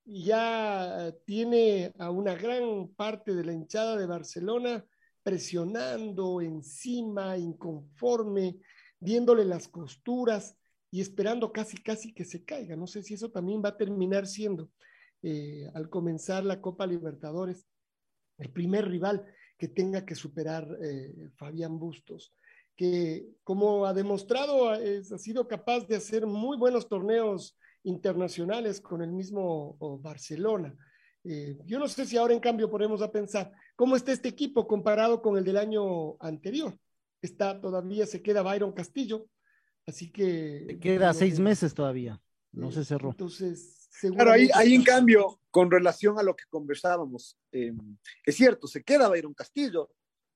[0.05, 4.85] ya tiene a una gran parte de la hinchada de Barcelona
[5.23, 8.59] presionando encima, inconforme,
[8.99, 10.59] viéndole las costuras
[10.91, 12.75] y esperando casi, casi que se caiga.
[12.75, 14.73] No sé si eso también va a terminar siendo,
[15.23, 17.65] eh, al comenzar la Copa Libertadores,
[18.39, 19.25] el primer rival
[19.57, 22.35] que tenga que superar eh, Fabián Bustos,
[22.77, 29.13] que como ha demostrado, ha sido capaz de hacer muy buenos torneos internacionales con el
[29.13, 30.75] mismo Barcelona.
[31.25, 34.67] Eh, yo no sé si ahora en cambio podemos a pensar cómo está este equipo
[34.67, 36.79] comparado con el del año anterior.
[37.23, 39.27] Está todavía, se queda Byron Castillo,
[39.87, 40.65] así que...
[40.67, 42.21] Se queda seis meses todavía,
[42.53, 43.11] no se cerró.
[43.11, 47.73] Entonces, Claro, ahí, ahí en cambio, con relación a lo que conversábamos, eh,
[48.25, 49.91] es cierto, se queda Byron Castillo,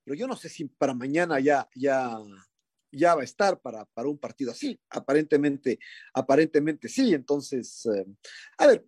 [0.08, 2.16] pero yo no sé si para mañana ya, ya,
[2.90, 4.80] ya va a estar para, para un partido así.
[4.88, 5.78] Aparentemente,
[6.14, 7.12] aparentemente sí.
[7.12, 8.06] Entonces, eh,
[8.56, 8.86] a ver,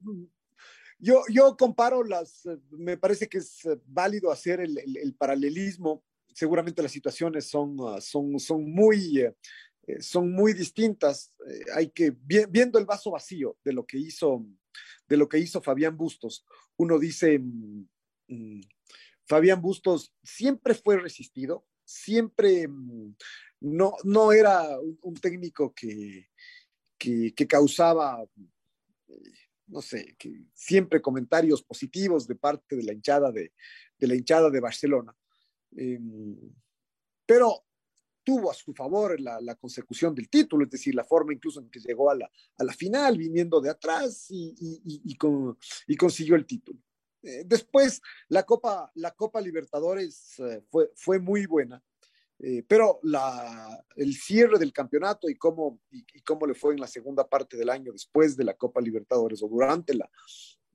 [0.99, 6.03] yo, yo comparo las, me parece que es válido hacer el, el, el paralelismo.
[6.33, 9.21] Seguramente las situaciones son, son, son muy...
[9.21, 9.37] Eh,
[10.01, 11.35] son muy distintas.
[11.47, 14.47] Eh, hay que, viendo el vaso vacío de lo que hizo,
[15.07, 18.61] de lo que hizo Fabián Bustos, uno dice, mmm,
[19.31, 23.15] Fabián Bustos siempre fue resistido, siempre mmm,
[23.61, 26.31] no, no era un, técnico que,
[26.99, 28.25] que, causaba,
[29.07, 29.33] eh,
[29.69, 33.53] no sé, que siempre comentarios positivos de parte de la hinchada de,
[33.97, 35.17] de la hinchada de Barcelona.
[35.77, 36.01] Eh,
[37.25, 37.67] pero
[38.25, 41.79] tuvo a su favor la, consecución del título, es decir, la forma incluso en que
[41.79, 44.57] llegó a la, a la final, viniendo de atrás y,
[45.87, 46.81] y consiguió el título.
[47.23, 51.83] Eh, después, la Copa, la Copa Libertadores eh, fue, fue muy buena,
[52.39, 56.87] eh, pero la, el cierre del campeonato y cómo, y, cómo le fue en la
[56.87, 60.11] segunda parte del año después de la Copa Libertadores o durante la,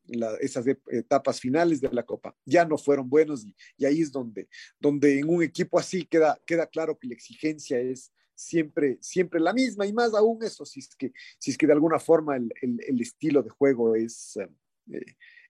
[0.06, 4.48] la, esas etapas finales de la Copa ya no fueron buenos y, ahí es donde,
[4.80, 9.54] donde en un equipo así queda, queda claro que la exigencia es siempre, siempre la
[9.54, 12.54] misma y más aún eso, si es que, si es que de alguna forma el,
[12.62, 14.38] el, estilo de juego es,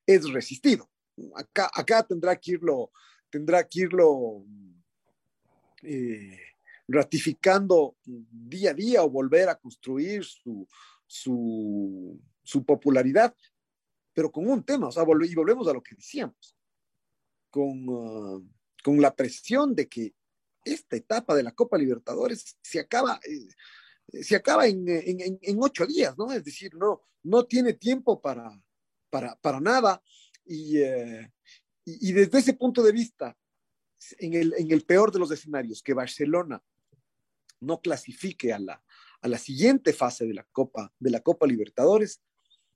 [0.05, 0.89] es resistido.
[1.35, 2.91] Acá, acá tendrá que irlo,
[3.29, 4.45] tendrá que irlo
[5.81, 6.39] eh,
[6.87, 10.67] ratificando día a día o volver a construir su,
[11.07, 13.35] su, popularidad,
[14.13, 16.55] pero con un tema, o sea, y volvemos a lo que decíamos,
[17.49, 18.47] con, uh,
[18.83, 20.13] con la presión de que
[20.63, 25.85] esta etapa de la Copa Libertadores se acaba, eh, se acaba en, en, en, ocho
[25.85, 26.31] días, ¿no?
[26.31, 28.49] Es decir, no, no tiene tiempo para,
[29.15, 30.03] para, para nada.
[30.43, 31.31] Y, eh,
[31.85, 33.37] y, y, desde ese punto de vista,
[34.19, 36.61] en el, en el peor de los escenarios, que Barcelona
[37.61, 38.83] no clasifique a la,
[39.21, 42.21] a la siguiente fase de la Copa, de la Copa Libertadores,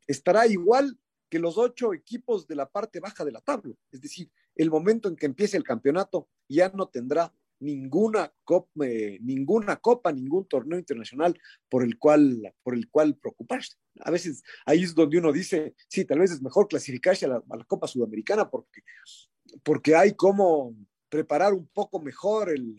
[0.08, 0.98] estará igual
[1.30, 3.76] que los ocho equipos de la parte baja de la tabla.
[3.92, 9.20] Es decir, el momento en que empiece el campeonato ya no tendrá ninguna copa, eh,
[9.22, 13.76] ninguna copa, ningún torneo internacional por el cual, por el cual preocuparse.
[14.02, 17.44] A veces ahí es donde uno dice, sí, tal vez es mejor clasificarse a la,
[17.50, 18.82] a la Copa Sudamericana porque,
[19.64, 20.76] porque hay como
[21.10, 22.78] preparar un poco mejor el,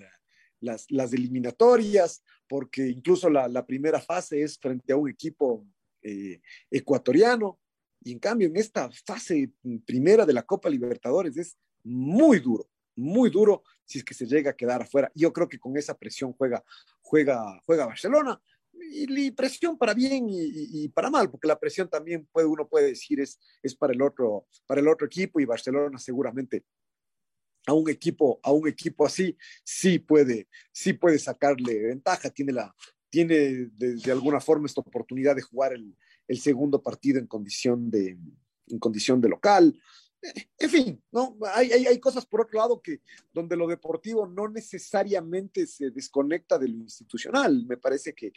[0.60, 5.66] las, las, eliminatorias, porque incluso la, la, primera fase es frente a un equipo
[6.02, 6.40] eh,
[6.70, 7.58] ecuatoriano,
[8.02, 9.52] y en cambio en esta fase
[9.84, 14.52] primera de la Copa Libertadores es muy duro, muy duro si es que se llega
[14.52, 15.10] a quedar afuera.
[15.16, 16.64] Yo creo que con esa presión juega,
[17.00, 18.40] juega, juega Barcelona.
[18.72, 22.68] Y, y presión para bien y, y, para mal, porque la presión también puede, uno
[22.68, 26.64] puede decir es, es para, el otro, para el otro equipo y Barcelona seguramente
[27.66, 32.74] a un equipo, a un equipo así, sí puede, sí puede sacarle ventaja, tiene la,
[33.10, 33.34] tiene
[33.72, 35.96] de, de alguna forma esta oportunidad de jugar el,
[36.28, 38.16] el, segundo partido en condición de,
[38.68, 39.78] en condición de local.
[40.58, 41.36] En fin, ¿no?
[41.54, 43.00] Hay, hay, cosas por otro lado que
[43.32, 47.64] donde lo deportivo no necesariamente se desconecta de lo institucional.
[47.66, 48.32] Me parece que,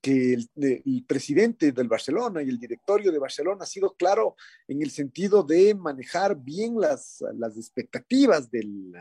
[0.00, 4.90] que el, presidente del Barcelona y el directorio de Barcelona ha sido claro en el
[4.90, 8.92] sentido de manejar bien las, las expectativas del,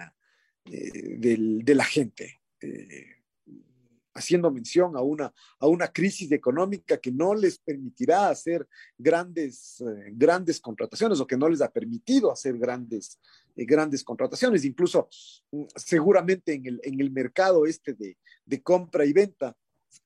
[0.65, 2.41] eh, del, de la gente.
[2.61, 3.18] Eh,
[4.19, 10.11] haciendo mención a una, a una crisis económica que no les permitirá hacer grandes, eh,
[10.11, 13.19] grandes contrataciones o que no les ha permitido hacer grandes,
[13.55, 14.65] eh, grandes contrataciones.
[14.65, 15.09] Incluso
[15.51, 19.55] mm, seguramente en el, en el mercado este de, de compra y venta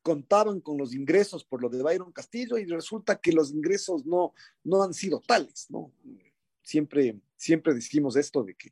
[0.01, 4.33] contaban con los ingresos por lo de Byron Castillo y resulta que los ingresos no,
[4.63, 5.91] no han sido tales, ¿no?
[6.63, 8.69] Siempre, siempre decimos esto de que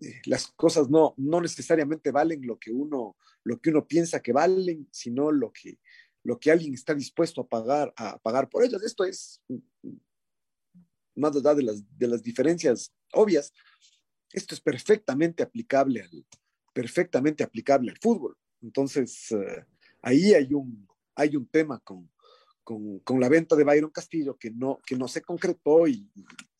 [0.00, 4.32] eh, las cosas no, no necesariamente valen lo que uno, lo que uno piensa que
[4.32, 5.78] valen, sino lo que,
[6.24, 8.82] lo que alguien está dispuesto a pagar, a pagar por ellas.
[8.82, 9.40] Esto es
[11.14, 13.52] más allá de las, de las diferencias obvias,
[14.32, 16.26] esto es perfectamente aplicable al,
[16.72, 18.36] perfectamente aplicable al fútbol.
[18.62, 19.64] Entonces, eh,
[20.02, 22.10] ahí hay un, hay un tema con,
[23.02, 26.06] con, la venta de Byron Castillo que no, que no se concretó y,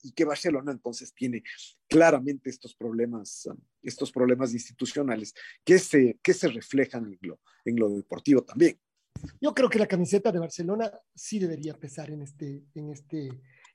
[0.03, 1.42] y que Barcelona entonces tiene
[1.87, 3.47] claramente estos problemas,
[3.83, 8.79] estos problemas institucionales que se, que se reflejan en lo, en lo deportivo también.
[9.40, 13.29] Yo creo que la camiseta de Barcelona sí debería pesar en este, en este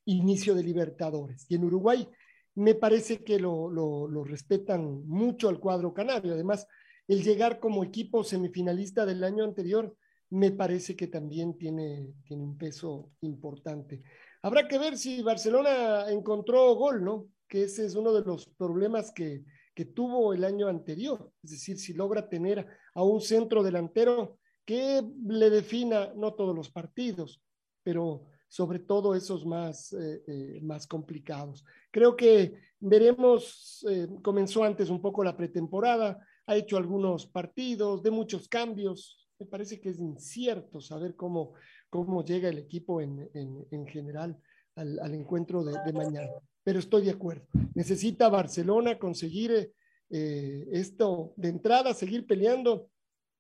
[0.06, 1.46] inicio de Libertadores.
[1.50, 2.10] Y en Uruguay
[2.56, 6.34] me parece que lo, lo respetan mucho al cuadro canario.
[6.34, 6.66] Además,
[7.08, 9.96] el llegar como equipo semifinalista del año anterior
[10.34, 14.02] me parece que también tiene, tiene un peso importante.
[14.42, 17.28] Habrá que ver si Barcelona encontró gol, ¿no?
[17.48, 19.44] Que ese es uno de los problemas que,
[19.76, 21.32] que tuvo el año anterior.
[21.44, 22.66] Es decir, si logra tener
[22.96, 27.40] a un centro delantero que le defina, no todos los partidos,
[27.84, 31.64] pero sobre todo esos más, eh, eh, más complicados.
[31.92, 38.12] Creo que veremos, eh, comenzó antes un poco la pretemporada, ha hecho algunos partidos de
[38.12, 39.23] muchos cambios.
[39.44, 41.54] Me parece que es incierto saber cómo,
[41.90, 44.40] cómo llega el equipo en, en, en general
[44.76, 46.32] al, al encuentro de, de, mañana.
[46.64, 47.46] Pero estoy de acuerdo.
[47.76, 49.74] Necesita Barcelona conseguir
[50.10, 52.90] esto de entrada, seguir peleando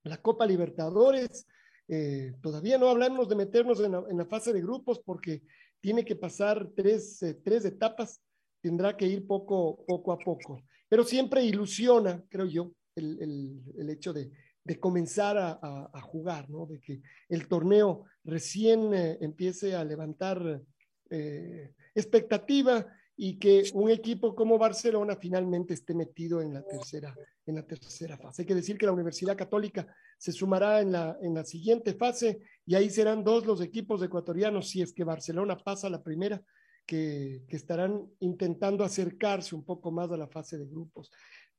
[0.04, 1.46] la Copa Libertadores,
[1.88, 5.44] eh, todavía no hablamos de meternos en la, en la, fase de grupos porque
[5.82, 8.22] tiene que pasar tres, eh, tres etapas,
[8.62, 10.64] tendrá que ir poco, poco a poco.
[10.90, 14.32] Pero siempre ilusiona, creo yo, el, el, el hecho de,
[14.64, 16.66] de comenzar a, jugar, ¿no?
[16.66, 20.62] de que el torneo recién eh, empiece a levantar
[21.10, 27.56] eh, expectativa y que un equipo como Barcelona finalmente esté metido en la tercera, en
[27.56, 28.42] la tercera fase.
[28.42, 29.86] Hay que decir que la Universidad Católica
[30.18, 34.70] se sumará en la, en la siguiente fase y ahí serán dos los equipos ecuatorianos,
[34.70, 36.42] si es que Barcelona pasa la primera,
[36.86, 41.12] que, que estarán intentando acercarse un poco más a la fase de grupos.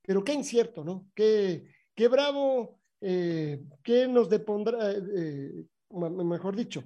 [0.02, 1.08] Pero qué incierto, ¿no?
[1.14, 1.64] Qué,
[1.94, 6.82] qué bravo, eh, qué nos depondrá, eh, mejor dicho,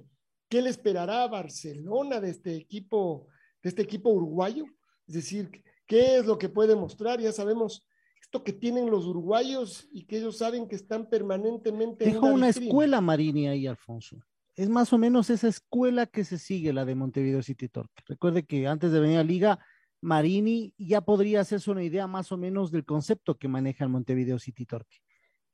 [0.49, 3.27] qué le esperará a Barcelona de este equipo
[3.63, 4.65] de este equipo uruguayo,
[5.07, 5.49] es decir,
[5.85, 7.85] qué es lo que puede mostrar, ya sabemos
[8.21, 12.05] esto que tienen los uruguayos y que ellos saben que están permanentemente.
[12.05, 14.17] Dejó una, una escuela Marini ahí, Alfonso.
[14.55, 18.03] Es más o menos esa escuela que se sigue, la de Montevideo City Torque.
[18.07, 19.59] Recuerde que antes de venir a Liga,
[20.01, 24.37] Marini ya podría hacerse una idea más o menos del concepto que maneja el Montevideo
[24.37, 24.97] City Torque.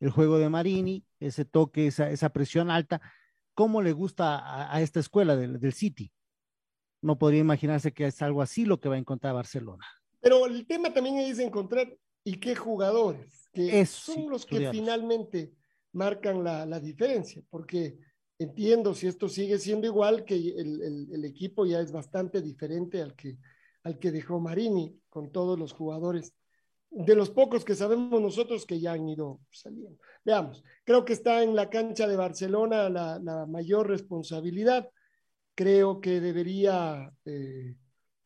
[0.05, 3.01] El juego de Marini, ese toque, esa, esa presión alta,
[3.53, 6.11] cómo le gusta a, a esta escuela del, del City
[7.05, 9.85] no podría imaginarse que es algo así lo que va a encontrar Barcelona.
[10.19, 14.71] Pero el tema también es encontrar y qué jugadores, que Eso, son sí, los que
[14.71, 15.53] finalmente
[15.93, 17.99] marcan la, la, diferencia, porque
[18.39, 23.01] entiendo si esto sigue siendo igual, que el, el, el, equipo ya es bastante diferente
[23.03, 23.37] al que,
[23.83, 26.33] al que dejó Marini, con todos los jugadores,
[26.97, 29.99] de los pocos que sabemos nosotros que ya han ido saliendo.
[30.23, 34.89] Veamos, creo que está en la cancha de Barcelona la, mayor responsabilidad
[35.53, 37.75] creo que debería eh,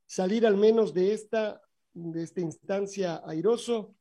[0.06, 1.62] salir al menos de esta,
[1.94, 3.96] de esta instancia airoso,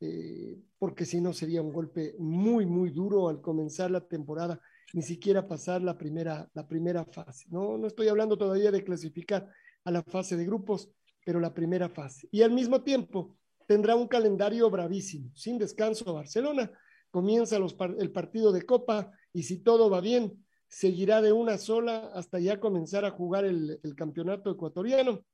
[0.00, 4.60] eh, porque si no sería un golpe muy, muy duro al comenzar la temporada,
[4.92, 7.46] ni siquiera pasar la primera, la primera fase.
[7.50, 9.48] No, no estoy hablando todavía de clasificar
[9.84, 10.88] a la fase de grupos,
[11.24, 12.28] pero la primera fase.
[12.30, 16.70] Y al mismo tiempo tendrá un calendario bravísimo, sin descanso Barcelona,
[17.10, 22.10] comienza los, el partido de Copa y si todo va bien, seguirá de una sola
[22.14, 25.24] hasta ya comenzar a jugar el, el campeonato ecuatoriano,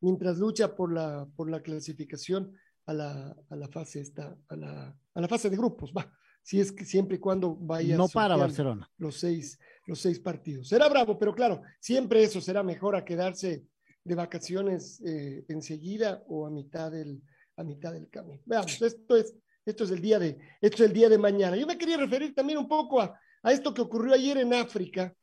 [0.00, 2.54] mientras lucha por la, por la clasificación
[2.86, 6.12] a la, a la fase esta, a la, a la fase de grupos, va.
[6.42, 10.68] Si es que siempre y cuando vaya no para Barcelona los seis, los seis partidos.
[10.68, 13.64] Será bravo, pero claro, siempre eso será mejor a quedarse
[14.02, 17.22] de vacaciones eh, enseguida o a mitad del,
[17.62, 18.40] mitad del camino.
[18.44, 19.34] Veamos, esto es,
[19.64, 21.56] esto es el día de, esto es el día de mañana.
[21.56, 25.14] Yo me quería referir también un poco a, a esto que ocurrió ayer en África,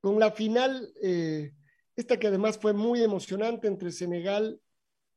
[0.00, 1.52] con la final, eh,
[1.96, 4.60] esta que además fue muy emocionante entre Senegal,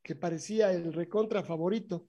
[0.02, 2.08] que parecía el recontra favorito.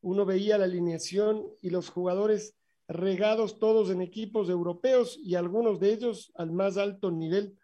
[0.00, 2.56] Uno veía la alineación y los jugadores
[2.88, 7.56] regados todos en equipos europeos y algunos de ellos al más alto nivel.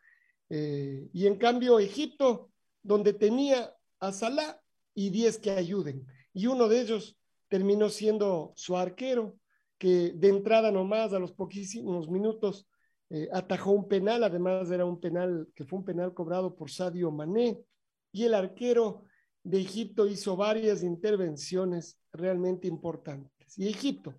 [0.48, 2.50] Eh, y en cambio Egipto,
[2.82, 4.60] donde tenía a Salah
[4.94, 6.06] y 10 que ayuden.
[6.32, 7.16] Y uno de ellos
[7.48, 9.36] terminó siendo su arquero,
[9.78, 12.68] que de entrada nomás a los poquísimos minutos
[13.10, 17.10] eh, atajó un penal, además era un penal que fue un penal cobrado por Sadio
[17.10, 17.60] Mané,
[18.12, 19.04] y el arquero
[19.42, 23.58] de Egipto hizo varias intervenciones realmente importantes.
[23.58, 24.14] Y Egipto,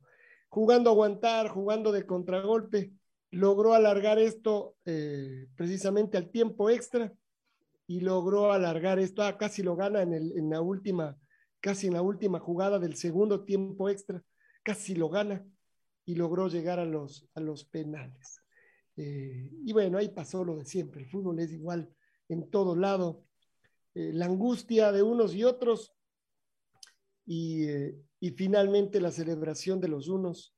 [0.49, 2.91] jugando a aguantar, jugando de contragolpe,
[3.31, 7.11] logró alargar esto eh, precisamente al tiempo extra
[7.87, 11.17] y logró alargar esto, ah, casi lo gana en, el, en la última,
[11.63, 14.21] casi en la última jugada del segundo tiempo extra,
[14.63, 15.47] casi lo gana
[16.03, 18.41] y logró llegar a los, a los penales.
[18.97, 21.89] Eh, y bueno, ahí pasó lo de siempre, el fútbol es igual
[22.27, 23.23] en todo lado,
[23.95, 25.93] eh, la angustia de unos y otros
[27.25, 27.65] y,
[28.19, 30.53] y finalmente la celebración de los unos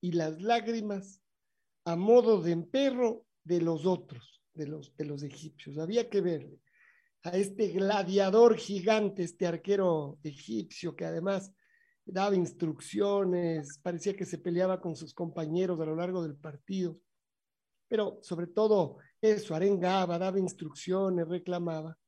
[0.00, 1.22] y las lágrimas
[1.84, 5.78] a modo de emperro de los otros, de los, de los egipcios.
[5.78, 6.58] Había que verle
[7.24, 11.52] a este gladiador gigante, este arquero egipcio que además
[12.04, 16.98] daba instrucciones, parecía que se peleaba con sus compañeros a lo largo del partido,
[17.88, 21.98] pero sobre todo eso, arengaba, daba instrucciones, reclamaba.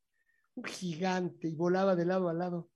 [0.55, 2.71] Un gigante y volaba de lado a lado.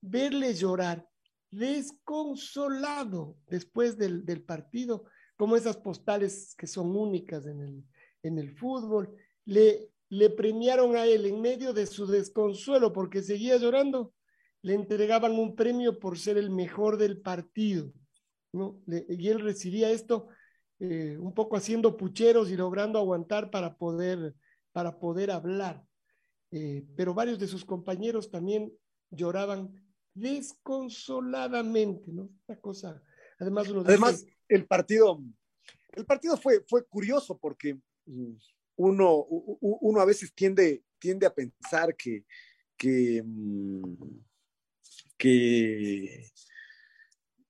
[0.00, 1.08] Verle llorar
[1.50, 5.04] desconsolado después del, del partido,
[5.36, 7.84] como esas postales que son únicas en el,
[8.22, 9.14] en el fútbol,
[9.44, 14.14] le, le premiaron a él en medio de su desconsuelo porque seguía llorando,
[14.62, 17.92] le entregaban un premio por ser el mejor del partido,
[18.86, 20.28] y él recibía esto
[20.78, 24.36] eh, un poco haciendo pucheros y logrando aguantar para poder,
[24.70, 25.84] para poder hablar.
[26.52, 28.72] Eh, pero varios de sus compañeros también
[29.10, 29.72] lloraban
[30.14, 32.30] desconsoladamente, ¿no?
[32.46, 33.02] Una cosa,
[33.40, 35.20] además, el partido,
[35.92, 38.34] el partido fue, fue curioso porque mm,
[38.76, 42.24] uno, uno a veces tiende, tiende a pensar que,
[42.76, 43.94] que, mm,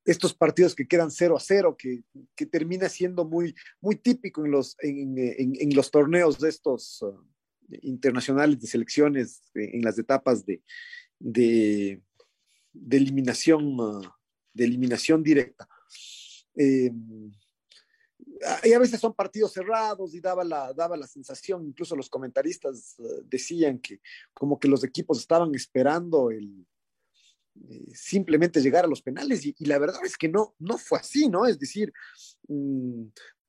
[0.05, 2.05] estos partidos que quedan 0 a 0, que,
[2.37, 7.19] que, termina siendo muy, muy típico en los, en, en, los torneos de estos uh,
[7.83, 10.63] internacionales de selecciones, en las etapas de,
[11.19, 12.03] de,
[12.73, 14.03] de eliminación, uh,
[14.53, 15.67] de eliminación directa.
[16.57, 16.93] Eh,
[18.63, 22.97] y a veces son partidos cerrados y daba la, daba la sensación, incluso los comentaristas
[22.99, 24.01] uh, decían que
[24.33, 26.67] como que los equipos estaban esperando el,
[27.71, 30.99] eh, simplemente llegar a los penales y, y, la verdad es que no, no fue
[30.99, 31.47] así, ¿no?
[31.47, 31.93] Es decir,
[32.49, 33.05] mmm,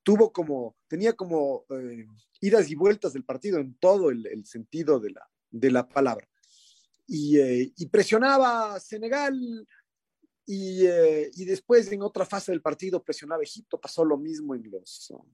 [0.05, 2.05] tuvo como, tenía como eh,
[2.39, 6.29] idas y vueltas del partido en todo el, el sentido de la, de la palabra.
[7.07, 9.67] Y, eh, y, presionaba a Senegal
[10.45, 14.69] y, eh, y, después en otra fase del partido presionaba Egipto, pasó lo mismo en
[14.69, 15.25] los, uh,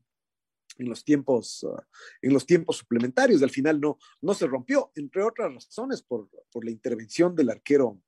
[0.77, 1.75] en los tiempos, uh,
[2.21, 6.63] en los tiempos suplementarios, al final no, no se rompió, entre otras razones por, por
[6.63, 8.01] la intervención del arquero,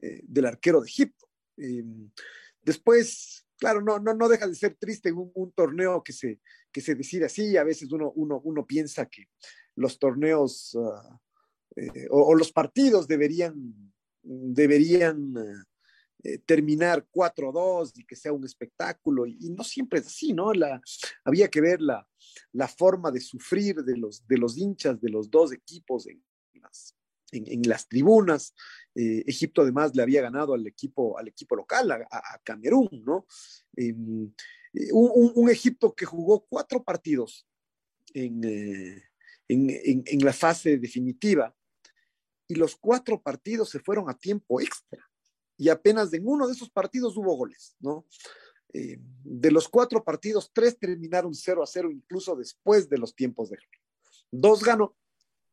[0.00, 1.28] eh, del arquero de Egipto.
[1.58, 2.10] Em,
[2.62, 6.40] después, claro, no, no, no deja de ser triste un, un torneo que se,
[6.72, 9.28] que se decide así, a veces uno, uno, uno piensa que
[9.74, 11.18] los torneos uh,
[11.76, 13.92] eh, o, o, los partidos deberían,
[14.22, 15.34] deberían
[16.24, 20.52] eh, terminar 4-2 y que sea un espectáculo, y, no siempre es así, ¿no?
[20.52, 20.80] La,
[21.24, 22.06] había que ver la,
[22.52, 26.22] la forma de sufrir de los, de los hinchas de los dos equipos en
[26.60, 26.96] las,
[27.32, 28.54] en, las tribunas.
[28.94, 33.26] Eh, Egipto además le había ganado al equipo, al equipo local, a, Camerún, ¿no?
[33.76, 33.94] Eh,
[34.92, 37.46] un, Egipto que jugó cuatro partidos
[38.12, 39.02] en, eh,
[39.48, 41.54] en, la fase definitiva
[42.46, 45.07] y los cuatro partidos se fueron a tiempo extra
[45.58, 48.06] y apenas en uno de esos partidos hubo goles, ¿no?
[48.72, 53.50] Eh, de los cuatro partidos, tres terminaron 0 a 0 incluso después de los tiempos
[53.50, 53.58] de
[54.30, 54.96] Dos ganó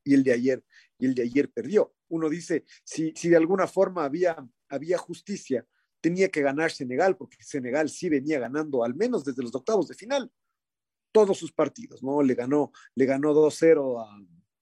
[0.03, 0.63] y el de ayer,
[0.99, 1.95] y el de ayer perdió.
[2.09, 5.65] Uno dice, si, si de alguna forma había, había justicia,
[6.01, 9.95] tenía que ganar Senegal, porque Senegal sí venía ganando, al menos desde los octavos de
[9.95, 10.31] final,
[11.11, 12.21] todos sus partidos, ¿no?
[12.21, 14.05] Le ganó, le ganó 2-0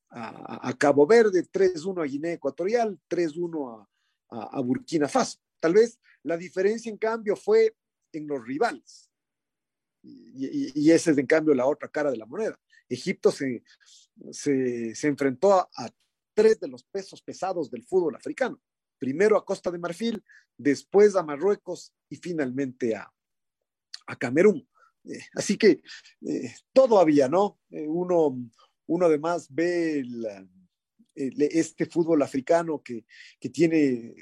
[0.10, 3.88] a, a, a, Cabo Verde, 3-1 a Guinea Ecuatorial, 3-1
[4.34, 5.40] a, Burkina Faso.
[5.60, 7.76] Tal vez la diferencia, en cambio, fue
[8.12, 9.10] en los rivales.
[10.02, 12.60] Y, y, esa es, en cambio, la otra cara de la moneda.
[12.90, 13.64] Egipto se,
[14.32, 15.90] se, se enfrentó a, a,
[16.34, 18.60] tres de los pesos pesados del fútbol africano.
[18.98, 20.24] Primero a Costa de Marfil,
[20.58, 23.12] después a Marruecos y finalmente a,
[24.08, 24.68] a Camerún.
[25.06, 25.82] Eh, así que
[26.22, 27.60] eh, todo había, ¿no?
[27.70, 28.38] Eh, uno,
[28.88, 30.48] uno además ve la,
[31.16, 33.06] este fútbol africano que,
[33.40, 34.14] que tiene,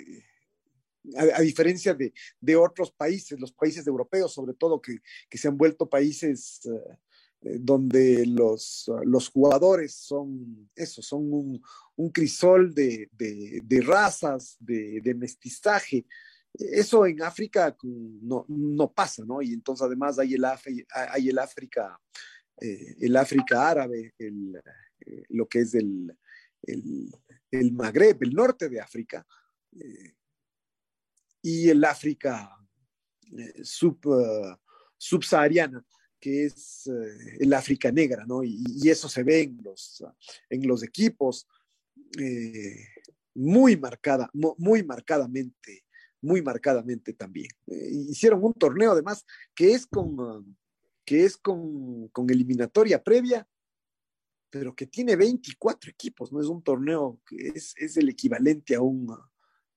[1.16, 4.98] a, a diferencia de, de, otros países, los países europeos sobre todo, que,
[5.30, 6.80] que se han vuelto países uh,
[7.42, 11.60] donde los, los, jugadores son eso, son
[11.96, 16.06] un, crisol de, de, razas, de, mestizaje.
[16.54, 19.42] Eso en África no, no, pasa, ¿no?
[19.42, 22.00] Y entonces además hay el, hay el África,
[22.60, 24.62] eh, el África árabe, el,
[25.06, 26.16] eh, lo que es el,
[26.64, 29.26] el, Magreb, el norte de África,
[29.74, 30.14] eh,
[31.42, 32.50] y el África
[33.38, 34.00] eh, sub,
[34.98, 35.84] subsahariana,
[36.20, 36.88] que es
[37.40, 38.44] el África negra, ¿no?
[38.44, 40.04] Y, y, eso se ve en los,
[40.50, 41.48] en los equipos
[43.34, 45.84] muy marcada, muy marcadamente,
[46.22, 47.50] muy marcadamente también.
[47.66, 50.56] hicieron un torneo además que es con,
[51.06, 53.48] que es con, con eliminatoria previa
[54.52, 58.82] pero que tiene 24 equipos, no es un torneo que es, es el equivalente a
[58.82, 59.18] un,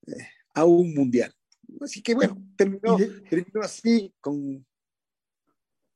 [0.06, 1.32] eh, a un mundial.
[1.80, 2.98] Así que bueno, terminó,
[3.30, 4.66] terminó así con...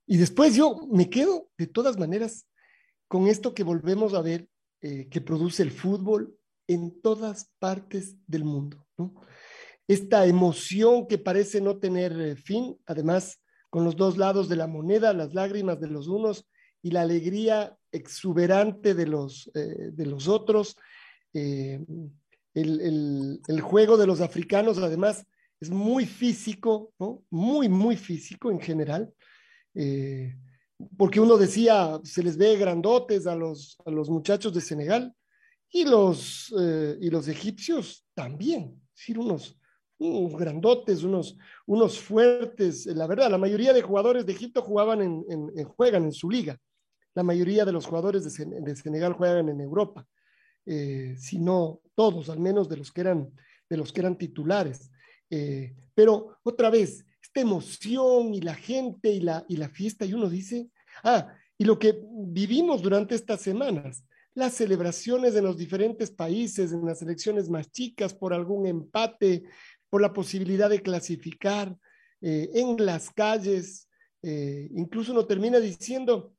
[0.06, 2.46] Y después yo me quedo de todas maneras
[3.08, 4.48] con esto que volvemos a ver
[4.80, 8.86] eh, que produce el fútbol en todas partes del mundo.
[8.96, 9.14] ¿no?
[9.88, 14.66] Esta emoción que parece no tener eh, fin, además con los dos lados de la
[14.66, 16.48] moneda, las lágrimas de los unos
[16.80, 20.76] y la alegría exuberante de los, eh, de los otros.
[21.32, 21.84] Eh,
[22.54, 25.24] el, el, juego de los africanos, además,
[25.60, 27.22] es muy físico, ¿no?
[27.30, 29.12] Muy, muy físico en general.
[29.74, 30.36] Eh,
[30.96, 35.12] porque uno decía, se les ve grandotes a los, a los muchachos de Senegal
[35.70, 36.54] y los,
[37.00, 39.58] y los egipcios también, es decir, unos,
[39.98, 41.36] unos grandotes, unos,
[41.66, 42.86] unos fuertes.
[42.86, 46.58] La verdad, la mayoría de jugadores de Egipto jugaban en, juegan en su liga
[47.14, 50.06] la mayoría de los jugadores de, Senegal juegan en Europa,
[50.66, 53.30] eh, si no todos, al menos de los que eran,
[53.68, 54.90] de los que eran titulares.
[55.30, 60.14] Eh, pero otra vez, esta emoción y la gente y la, y la fiesta, y
[60.14, 60.70] uno dice,
[61.02, 64.04] ah, y lo que vivimos durante estas semanas,
[64.34, 69.42] las celebraciones en los diferentes países, en las elecciones más chicas, por algún empate,
[69.90, 71.76] por la posibilidad de clasificar,
[72.20, 73.86] eh, en las calles,
[74.20, 76.34] incluso uno termina diciendo,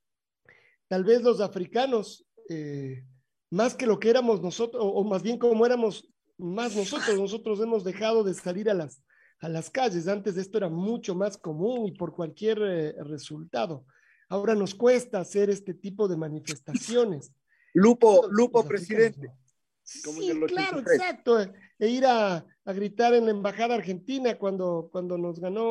[0.90, 3.06] tal vez los africanos, eh,
[3.52, 7.84] más que lo que éramos nosotros, o, más bien como éramos más nosotros, nosotros hemos
[7.84, 9.02] dejado de salir a las,
[9.40, 10.08] a las calles.
[10.08, 13.86] Antes esto era mucho más común y por cualquier eh, resultado.
[14.30, 17.32] Ahora nos cuesta hacer este tipo de manifestaciones.
[17.74, 19.32] Lupo, Lupo, presidente.
[19.84, 21.40] sí, claro, exacto.
[21.78, 25.66] E ir a, a, gritar en la embajada argentina cuando, cuando nos ganó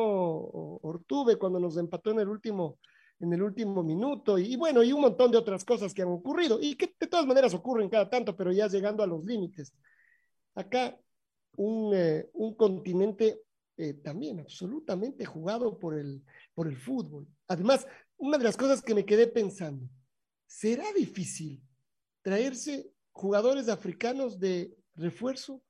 [0.81, 2.79] Ortuve, cuando nos empató en el último
[3.19, 6.59] en el último minuto y, bueno, y un montón de otras cosas que han ocurrido
[6.61, 9.73] y que de todas maneras ocurren cada tanto, pero ya llegando a los límites.
[10.55, 10.97] Acá
[11.57, 13.41] un, eh, un continente
[13.77, 17.27] eh, también absolutamente jugado por el, por el fútbol.
[17.47, 19.89] Además, una de las cosas que me quedé pensando,
[20.47, 21.61] ¿será difícil
[22.21, 25.61] traerse jugadores africanos de refuerzo?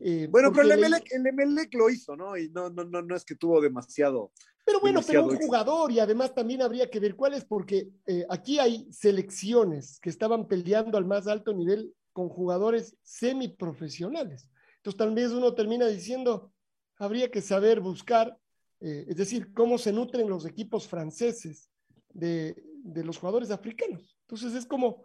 [0.00, 2.36] Eh, bueno, pero el Emelec, el Emelec, lo hizo, ¿no?
[2.36, 4.32] Y no, no, no, no es que tuvo demasiado,
[4.64, 8.58] pero bueno, pero un jugador y además también habría que ver cuáles, porque eh, aquí
[8.58, 14.48] hay selecciones que estaban peleando al más alto nivel con jugadores semiprofesionales.
[14.76, 16.52] Entonces tal vez uno termina diciendo,
[16.98, 18.38] habría que saber buscar,
[18.80, 21.68] eh, es decir, cómo se nutren los equipos franceses
[22.14, 24.16] de, de los jugadores africanos.
[24.22, 25.04] Entonces es como,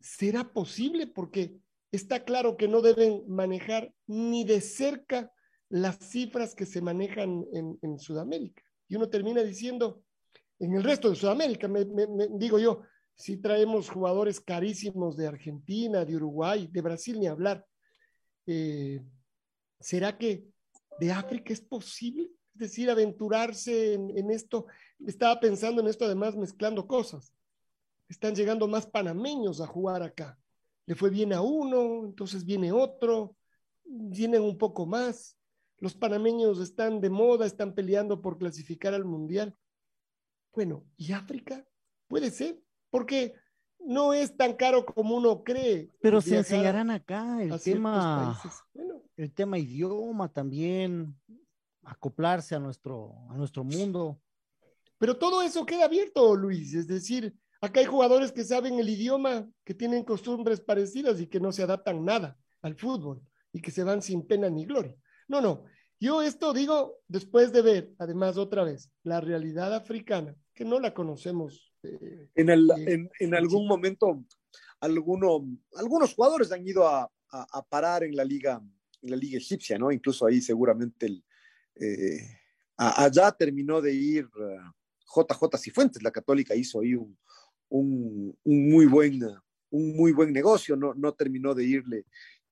[0.00, 1.08] ¿será posible?
[1.08, 1.56] Porque
[1.90, 5.32] está claro que no deben manejar ni de cerca
[5.68, 8.62] las cifras que se manejan en, en Sudamérica
[8.92, 10.04] y uno termina diciendo,
[10.58, 11.86] en el resto de Sudamérica, me,
[12.32, 12.82] digo yo,
[13.14, 17.64] si traemos jugadores carísimos de Argentina, de Uruguay, de Brasil, ni hablar,
[18.44, 19.00] eh,
[19.80, 20.44] ¿será que
[21.00, 22.28] de África es posible?
[22.52, 24.66] Es decir, aventurarse en, en, esto.
[25.06, 27.32] Estaba pensando en esto además mezclando cosas.
[28.10, 30.38] Están llegando más panameños a jugar acá.
[30.84, 33.36] Le fue bien a uno, entonces viene otro,
[33.86, 35.38] vienen un poco más
[35.82, 39.52] los panameños están de moda, están peleando por clasificar al Mundial.
[40.54, 41.66] Bueno, ¿y África?
[42.06, 43.34] Puede ser, porque
[43.80, 45.90] no es tan caro como uno cree.
[46.00, 48.40] Pero se enseñarán acá el tema,
[49.16, 51.20] el tema idioma también,
[51.82, 54.20] acoplarse a nuestro, a nuestro mundo.
[54.98, 56.74] Pero todo eso queda abierto, Luis.
[56.74, 61.40] Es decir, acá hay jugadores que saben el idioma, que tienen costumbres parecidas y que
[61.40, 63.20] no se adaptan nada al fútbol
[63.52, 64.96] y que se van sin pena ni gloria.
[65.28, 65.64] No, no.
[66.00, 70.92] Yo esto digo después de ver, además, otra vez, la realidad africana, que no la
[70.92, 71.72] conocemos.
[71.84, 74.24] Eh, en, el, en, en, algún momento,
[74.80, 75.46] alguno,
[75.76, 78.60] algunos jugadores han ido a, a, a, parar en la liga,
[79.00, 79.92] en la liga egipcia, ¿no?
[79.92, 81.24] Incluso ahí seguramente el,
[81.76, 82.18] eh,
[82.76, 84.28] allá terminó de ir
[85.14, 87.16] JJ Cifuentes, la católica hizo ahí un,
[87.68, 89.20] un, un, muy buen
[89.70, 92.04] un muy buen negocio, no, no terminó de irle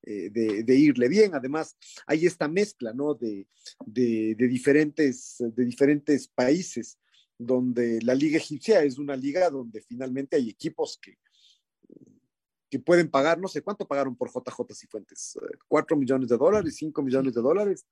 [0.03, 1.35] eh, de, irle bien.
[1.35, 1.77] Además,
[2.07, 3.13] hay esta mezcla ¿no?
[3.13, 3.47] de,
[3.85, 6.97] de, diferentes, de diferentes países,
[7.37, 11.17] donde la liga egipcia es una liga donde finalmente hay equipos que,
[12.71, 15.37] que pueden pagar, no sé cuánto pagaron por JJ Cifuentes,
[15.67, 17.85] cuatro millones de dólares, cinco millones de dólares.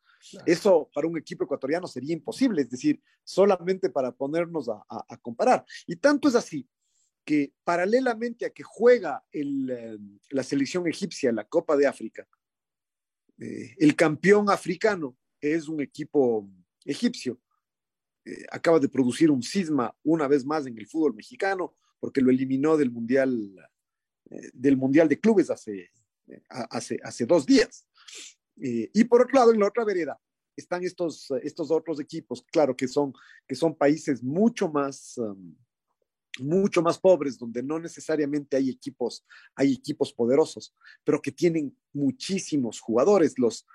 [0.46, 5.66] Eso para un equipo ecuatoriano sería imposible, es decir, solamente para ponernos a, comparar.
[5.86, 6.66] Y tanto es así
[7.30, 10.00] que paralelamente a que juega el,
[10.30, 12.28] la selección egipcia la Copa de África,
[13.38, 16.50] el campeón africano es un equipo
[16.84, 17.40] egipcio.
[18.52, 22.78] acaba de producir un cisma una vez más en el fútbol mexicano porque lo eliminó
[22.78, 23.32] del Mundial
[24.30, 25.90] eh, del Mundial de Clubes hace,
[26.28, 27.88] eh, hace, dos días.
[28.62, 30.20] Eh, y por otro lado, en la otra vereda,
[30.56, 33.14] están estos, estos otros equipos, claro, que son,
[33.48, 35.56] que son países mucho más, um,
[36.42, 39.26] mucho más pobres, donde no necesariamente hay equipos,
[39.56, 43.38] hay equipos poderosos, pero que tienen muchísimos jugadores.
[43.38, 43.66] Los,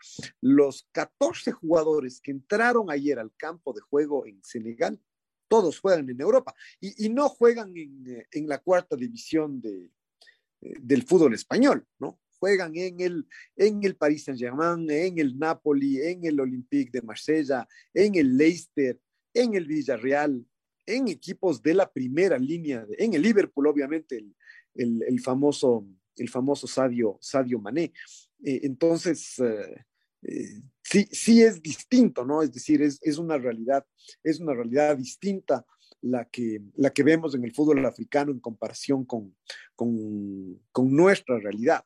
[0.41, 5.01] los 14 jugadores que entraron ayer al campo de juego en Senegal,
[5.49, 9.91] todos juegan en Europa y, y no juegan en, en, la cuarta división de,
[10.61, 12.21] del fútbol español, ¿no?
[12.39, 17.67] Juegan en el, en el Paris Saint-Germain, en el Napoli, en el Olympique de Marsella,
[17.93, 18.99] en el Leicester,
[19.33, 20.45] en el Villarreal,
[20.87, 24.19] en equipos de la primera línea, en el Liverpool, obviamente,
[24.75, 27.93] el, el, famoso, el famoso Sadio, Sadio Mané.
[28.45, 29.85] Eh, entonces, eh,
[30.23, 32.43] eh, sí, sí es distinto, ¿no?
[32.43, 33.85] Es decir, es, es, una realidad,
[34.23, 35.65] es una realidad distinta
[36.03, 39.35] la que, la que vemos en el fútbol africano en comparación con,
[39.75, 41.85] con, con nuestra realidad.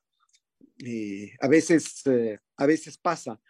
[1.40, 2.04] A, veces,
[2.56, 3.40] a veces pasa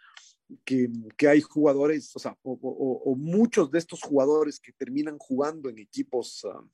[0.65, 6.43] que, hay jugadores, o sea, o, muchos de estos jugadores que terminan jugando en equipos,
[6.43, 6.67] uh,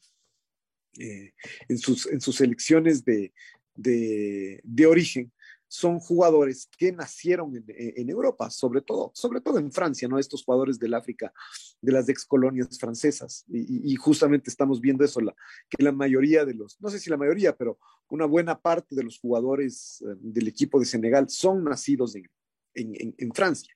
[1.00, 1.34] eh,
[1.68, 3.34] en, sus, en sus selecciones de,
[3.76, 5.32] de, origen,
[5.68, 10.20] son jugadores que nacieron en, en, Europa, sobre todo, sobre todo en Francia, ¿no?
[10.20, 11.34] Estos jugadores del África,
[11.82, 13.44] de las ex colonias francesas.
[13.50, 15.36] Y, y justamente estamos viendo eso, la,
[15.70, 17.78] que la mayoría de los, no sé si la mayoría, pero
[18.10, 22.30] una buena parte de los jugadores eh, del equipo de Senegal son nacidos en,
[22.76, 23.74] en, Francia.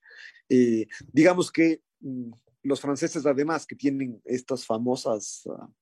[0.50, 2.32] Eh, digamos que mm,
[2.64, 5.74] los franceses, además, que tienen estas famosas uh,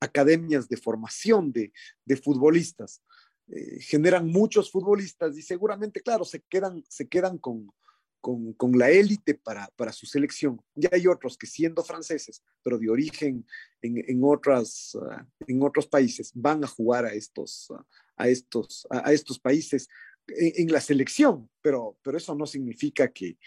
[0.00, 1.72] academias de formación de,
[2.04, 3.02] de futbolistas,
[3.48, 7.72] eh, generan muchos futbolistas y seguramente, claro, se quedan, se quedan con,
[8.20, 10.60] con, con la élite para, para, su selección.
[10.74, 13.46] Ya hay otros que siendo franceses, pero de origen
[13.80, 17.82] en, en, otras, uh, en otros países, van a jugar a estos, uh,
[18.16, 19.88] a estos, a estos países
[20.28, 23.38] en, en, la selección, pero, pero eso no significa que,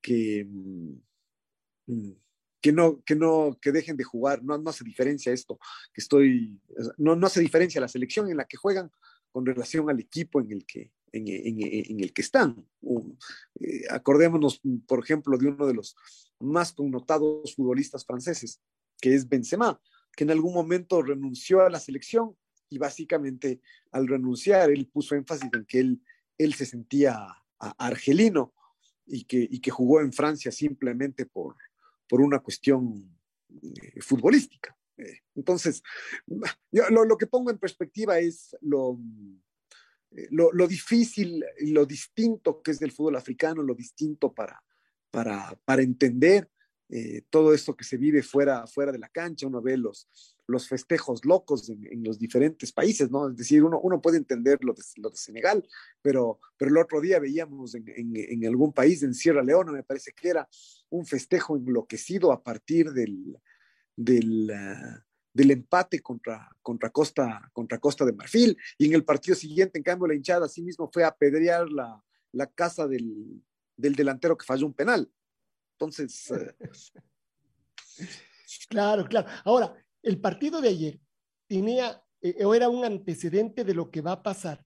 [0.00, 2.10] que, mm,
[2.60, 5.58] que no, que no, que dejen de jugar, no, no hace diferencia esto,
[5.92, 6.60] que estoy,
[6.96, 8.90] no, no hace diferencia la selección en la que juegan
[9.30, 12.66] con relación al equipo en el que, en, en, en el que están.
[13.60, 15.96] Eh, acordémonos, por ejemplo, de uno de los
[16.40, 18.60] más connotados futbolistas franceses,
[19.00, 19.80] que es Benzema,
[20.16, 22.36] que en algún momento renunció a la selección
[22.70, 23.60] y básicamente
[23.92, 26.02] al renunciar él puso énfasis en que él,
[26.38, 27.26] él se sentía
[27.58, 28.54] argelino
[29.06, 31.56] y que, jugó en Francia simplemente por,
[32.08, 33.18] por una cuestión
[33.62, 34.76] eh, futbolística.
[35.34, 35.82] Entonces,
[36.70, 38.98] yo lo, que pongo en perspectiva es lo,
[40.30, 44.62] lo, lo, difícil lo distinto que es del fútbol africano, lo distinto para,
[45.10, 46.48] para, para entender
[46.88, 49.46] eh, todo esto que se vive fuera, fuera de la cancha.
[49.46, 50.08] Uno ve los,
[50.46, 53.28] los festejos locos en, los diferentes países, ¿no?
[53.28, 55.66] Es decir, uno, uno puede entender lo de, lo de, Senegal,
[56.02, 60.12] pero, pero el otro día veíamos en, en, algún país, en Sierra Leona, me parece
[60.12, 60.48] que era
[60.90, 63.38] un festejo enloquecido a partir del,
[63.96, 65.00] del, uh,
[65.32, 68.56] del empate contra, contra, Costa, contra Costa de Marfil.
[68.78, 72.02] Y en el partido siguiente, en cambio, la hinchada sí mismo fue a apedrear la,
[72.32, 73.42] la casa del,
[73.76, 75.10] del, delantero que falló un penal.
[75.72, 76.30] Entonces.
[76.30, 76.52] Uh...
[78.68, 79.28] Claro, claro.
[79.44, 79.74] Ahora,
[80.04, 81.00] el partido de ayer
[81.48, 84.64] tenía eh, o era un antecedente de lo que va a pasar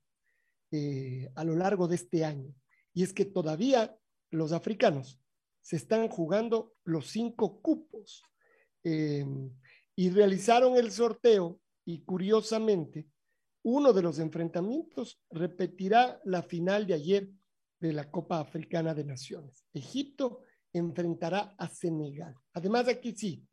[0.70, 2.54] eh, a lo largo de este año.
[2.92, 3.96] Y es que todavía
[4.30, 5.20] los africanos
[5.60, 8.22] se están jugando los cinco cupos
[8.84, 9.26] eh,
[9.96, 13.08] y realizaron el sorteo y curiosamente
[13.62, 17.28] uno de los enfrentamientos repetirá la final de ayer
[17.80, 19.64] de la Copa Africana de Naciones.
[19.72, 22.34] Egipto enfrentará a Senegal.
[22.52, 23.44] Además aquí sí,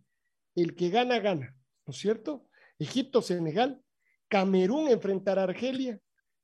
[0.55, 1.55] el que gana, gana,
[1.85, 2.47] ¿no es cierto?
[2.79, 3.81] Egipto, Senegal,
[4.27, 5.99] Camerún enfrentará a Argelia,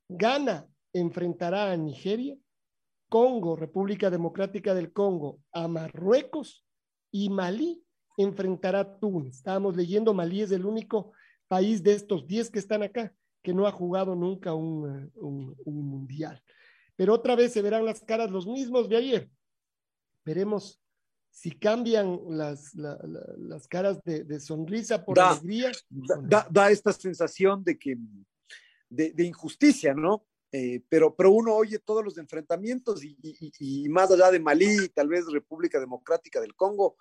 [0.08, 2.38] Ghana enfrentará a Nigeria,
[3.10, 6.66] Congo, República Democrática del Congo, a Marruecos
[7.12, 7.84] y Malí
[8.18, 9.38] enfrentará a Túnez.
[9.38, 11.12] Estábamos leyendo, Malí es el único
[11.48, 13.14] país de estos 10 que están acá
[13.44, 16.42] que no ha jugado nunca un, un, un, mundial.
[16.96, 19.32] Pero otra vez se verán las caras los mismos de ayer.
[20.24, 20.80] Veremos
[21.32, 25.72] si cambian las, la, la, las caras de, de, sonrisa por da, alegría.
[25.90, 27.98] Da, da, da, esta sensación de que,
[28.90, 30.26] de, injusticia, ¿no?
[30.52, 35.26] Eh, pero, pero uno oye todos los enfrentamientos y, más allá de Malí, tal vez
[35.32, 36.98] República Democrática del Congo,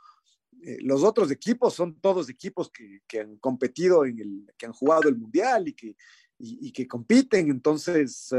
[0.62, 5.08] eh, los otros equipos son todos equipos que, han competido en el, que han jugado
[5.08, 5.96] el mundial y que,
[6.38, 7.50] y, que compiten.
[7.50, 8.32] Entonces,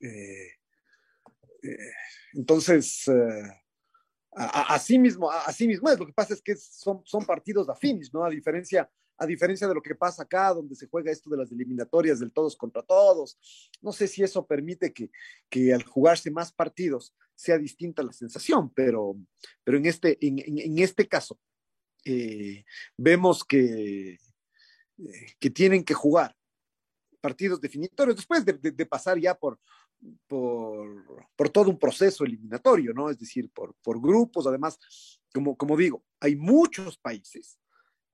[0.00, 0.52] eh,
[2.32, 3.10] entonces,
[4.34, 5.98] así mismo, así mismo es.
[5.98, 8.24] Lo que pasa es que son, son partidos afines, ¿no?
[8.24, 8.90] A diferencia
[9.22, 12.32] a diferencia de lo que pasa acá, donde se juega esto de las eliminatorias del
[12.32, 13.38] todos contra todos.
[13.80, 15.10] No sé si eso permite que,
[15.48, 19.16] que al jugarse más partidos sea distinta la sensación, pero,
[19.62, 21.38] pero en, este, en, este caso
[22.04, 22.64] eh,
[22.96, 26.36] vemos que, eh, que tienen que jugar
[27.20, 29.60] partidos definitorios después de, de, pasar ya por,
[30.26, 33.10] por, por, todo un proceso eliminatorio, ¿no?
[33.10, 34.78] Es decir, por, por grupos, además,
[35.32, 37.58] como, como digo, hay muchos países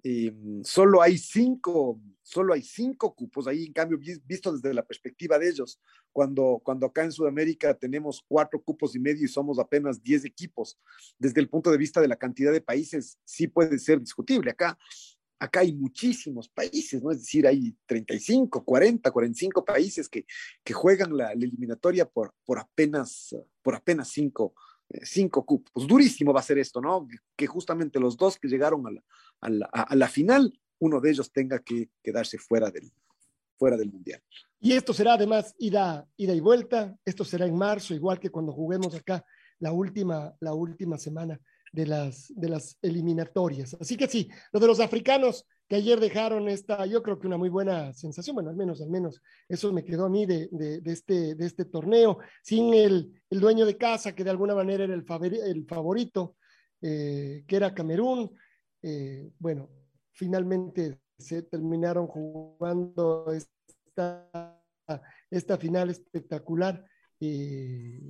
[0.05, 5.39] Mm, solo hay cinco, solo hay cinco cupos, ahí en cambio, visto desde la perspectiva
[5.39, 5.81] de ellos,
[6.13, 10.79] cuando, cuando acá en Sudamérica tenemos cuatro cupos y medio y somos apenas diez equipos,
[11.19, 14.53] desde el punto de vista de la cantidad de países, sí puede ser discutible.
[14.53, 14.79] Acá,
[15.39, 17.11] acá hay muchísimos países, ¿no?
[17.11, 20.27] Es decir, hay 35, 40, 45 países que,
[20.65, 24.55] que juegan la, eliminatoria por, por, apenas, por apenas cinco,
[24.89, 25.87] eh, cinco cupos.
[25.87, 27.07] Durísimo va a ser esto, ¿no?
[27.37, 31.61] Que justamente los dos que llegaron a la, a la, final, uno de ellos tenga
[31.61, 32.91] que quedarse fuera del,
[33.57, 34.23] fuera del Mundial.
[34.61, 38.53] Y esto será además ida, ida y vuelta, esto será en marzo, igual que cuando
[38.53, 39.25] juguemos acá
[39.61, 41.41] la última, la última semana
[41.73, 43.77] de las, de las eliminatorias.
[43.81, 47.37] Así que sí, lo de los africanos que ayer dejaron esta, yo creo que una
[47.37, 50.81] muy buena sensación, bueno, al menos, al menos, eso me quedó a mí de, de,
[50.87, 54.95] este, de este torneo, sin el, el, dueño de casa, que de alguna manera era
[54.95, 55.05] el,
[55.45, 56.37] el favorito,
[56.81, 58.35] eh, que era Camerún,
[58.83, 59.69] eh, bueno,
[60.13, 64.63] finalmente se terminaron jugando esta,
[65.31, 66.85] esta final espectacular
[67.21, 68.01] eh,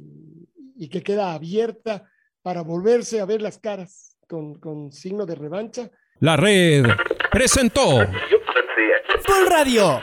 [0.76, 2.08] y que queda abierta
[2.48, 5.90] para volverse a ver las caras con, con signo de revancha.
[6.20, 6.82] La red
[7.30, 7.98] presentó
[9.26, 10.00] Full Radio.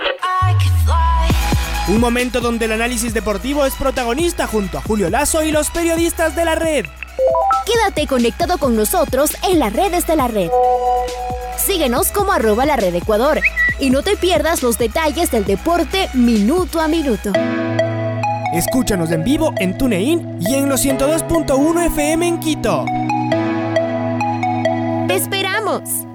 [1.88, 6.36] Un momento donde el análisis deportivo es protagonista junto a Julio Lazo y los periodistas
[6.36, 6.86] de la red.
[7.66, 10.52] Quédate conectado con nosotros en las redes de la red.
[11.58, 13.42] Síguenos como arroba la red Ecuador
[13.80, 17.32] y no te pierdas los detalles del deporte minuto a minuto.
[18.56, 22.86] Escúchanos en vivo en TuneIn y en los 102.1 FM en Quito.
[25.10, 26.08] ¡Te esperamos!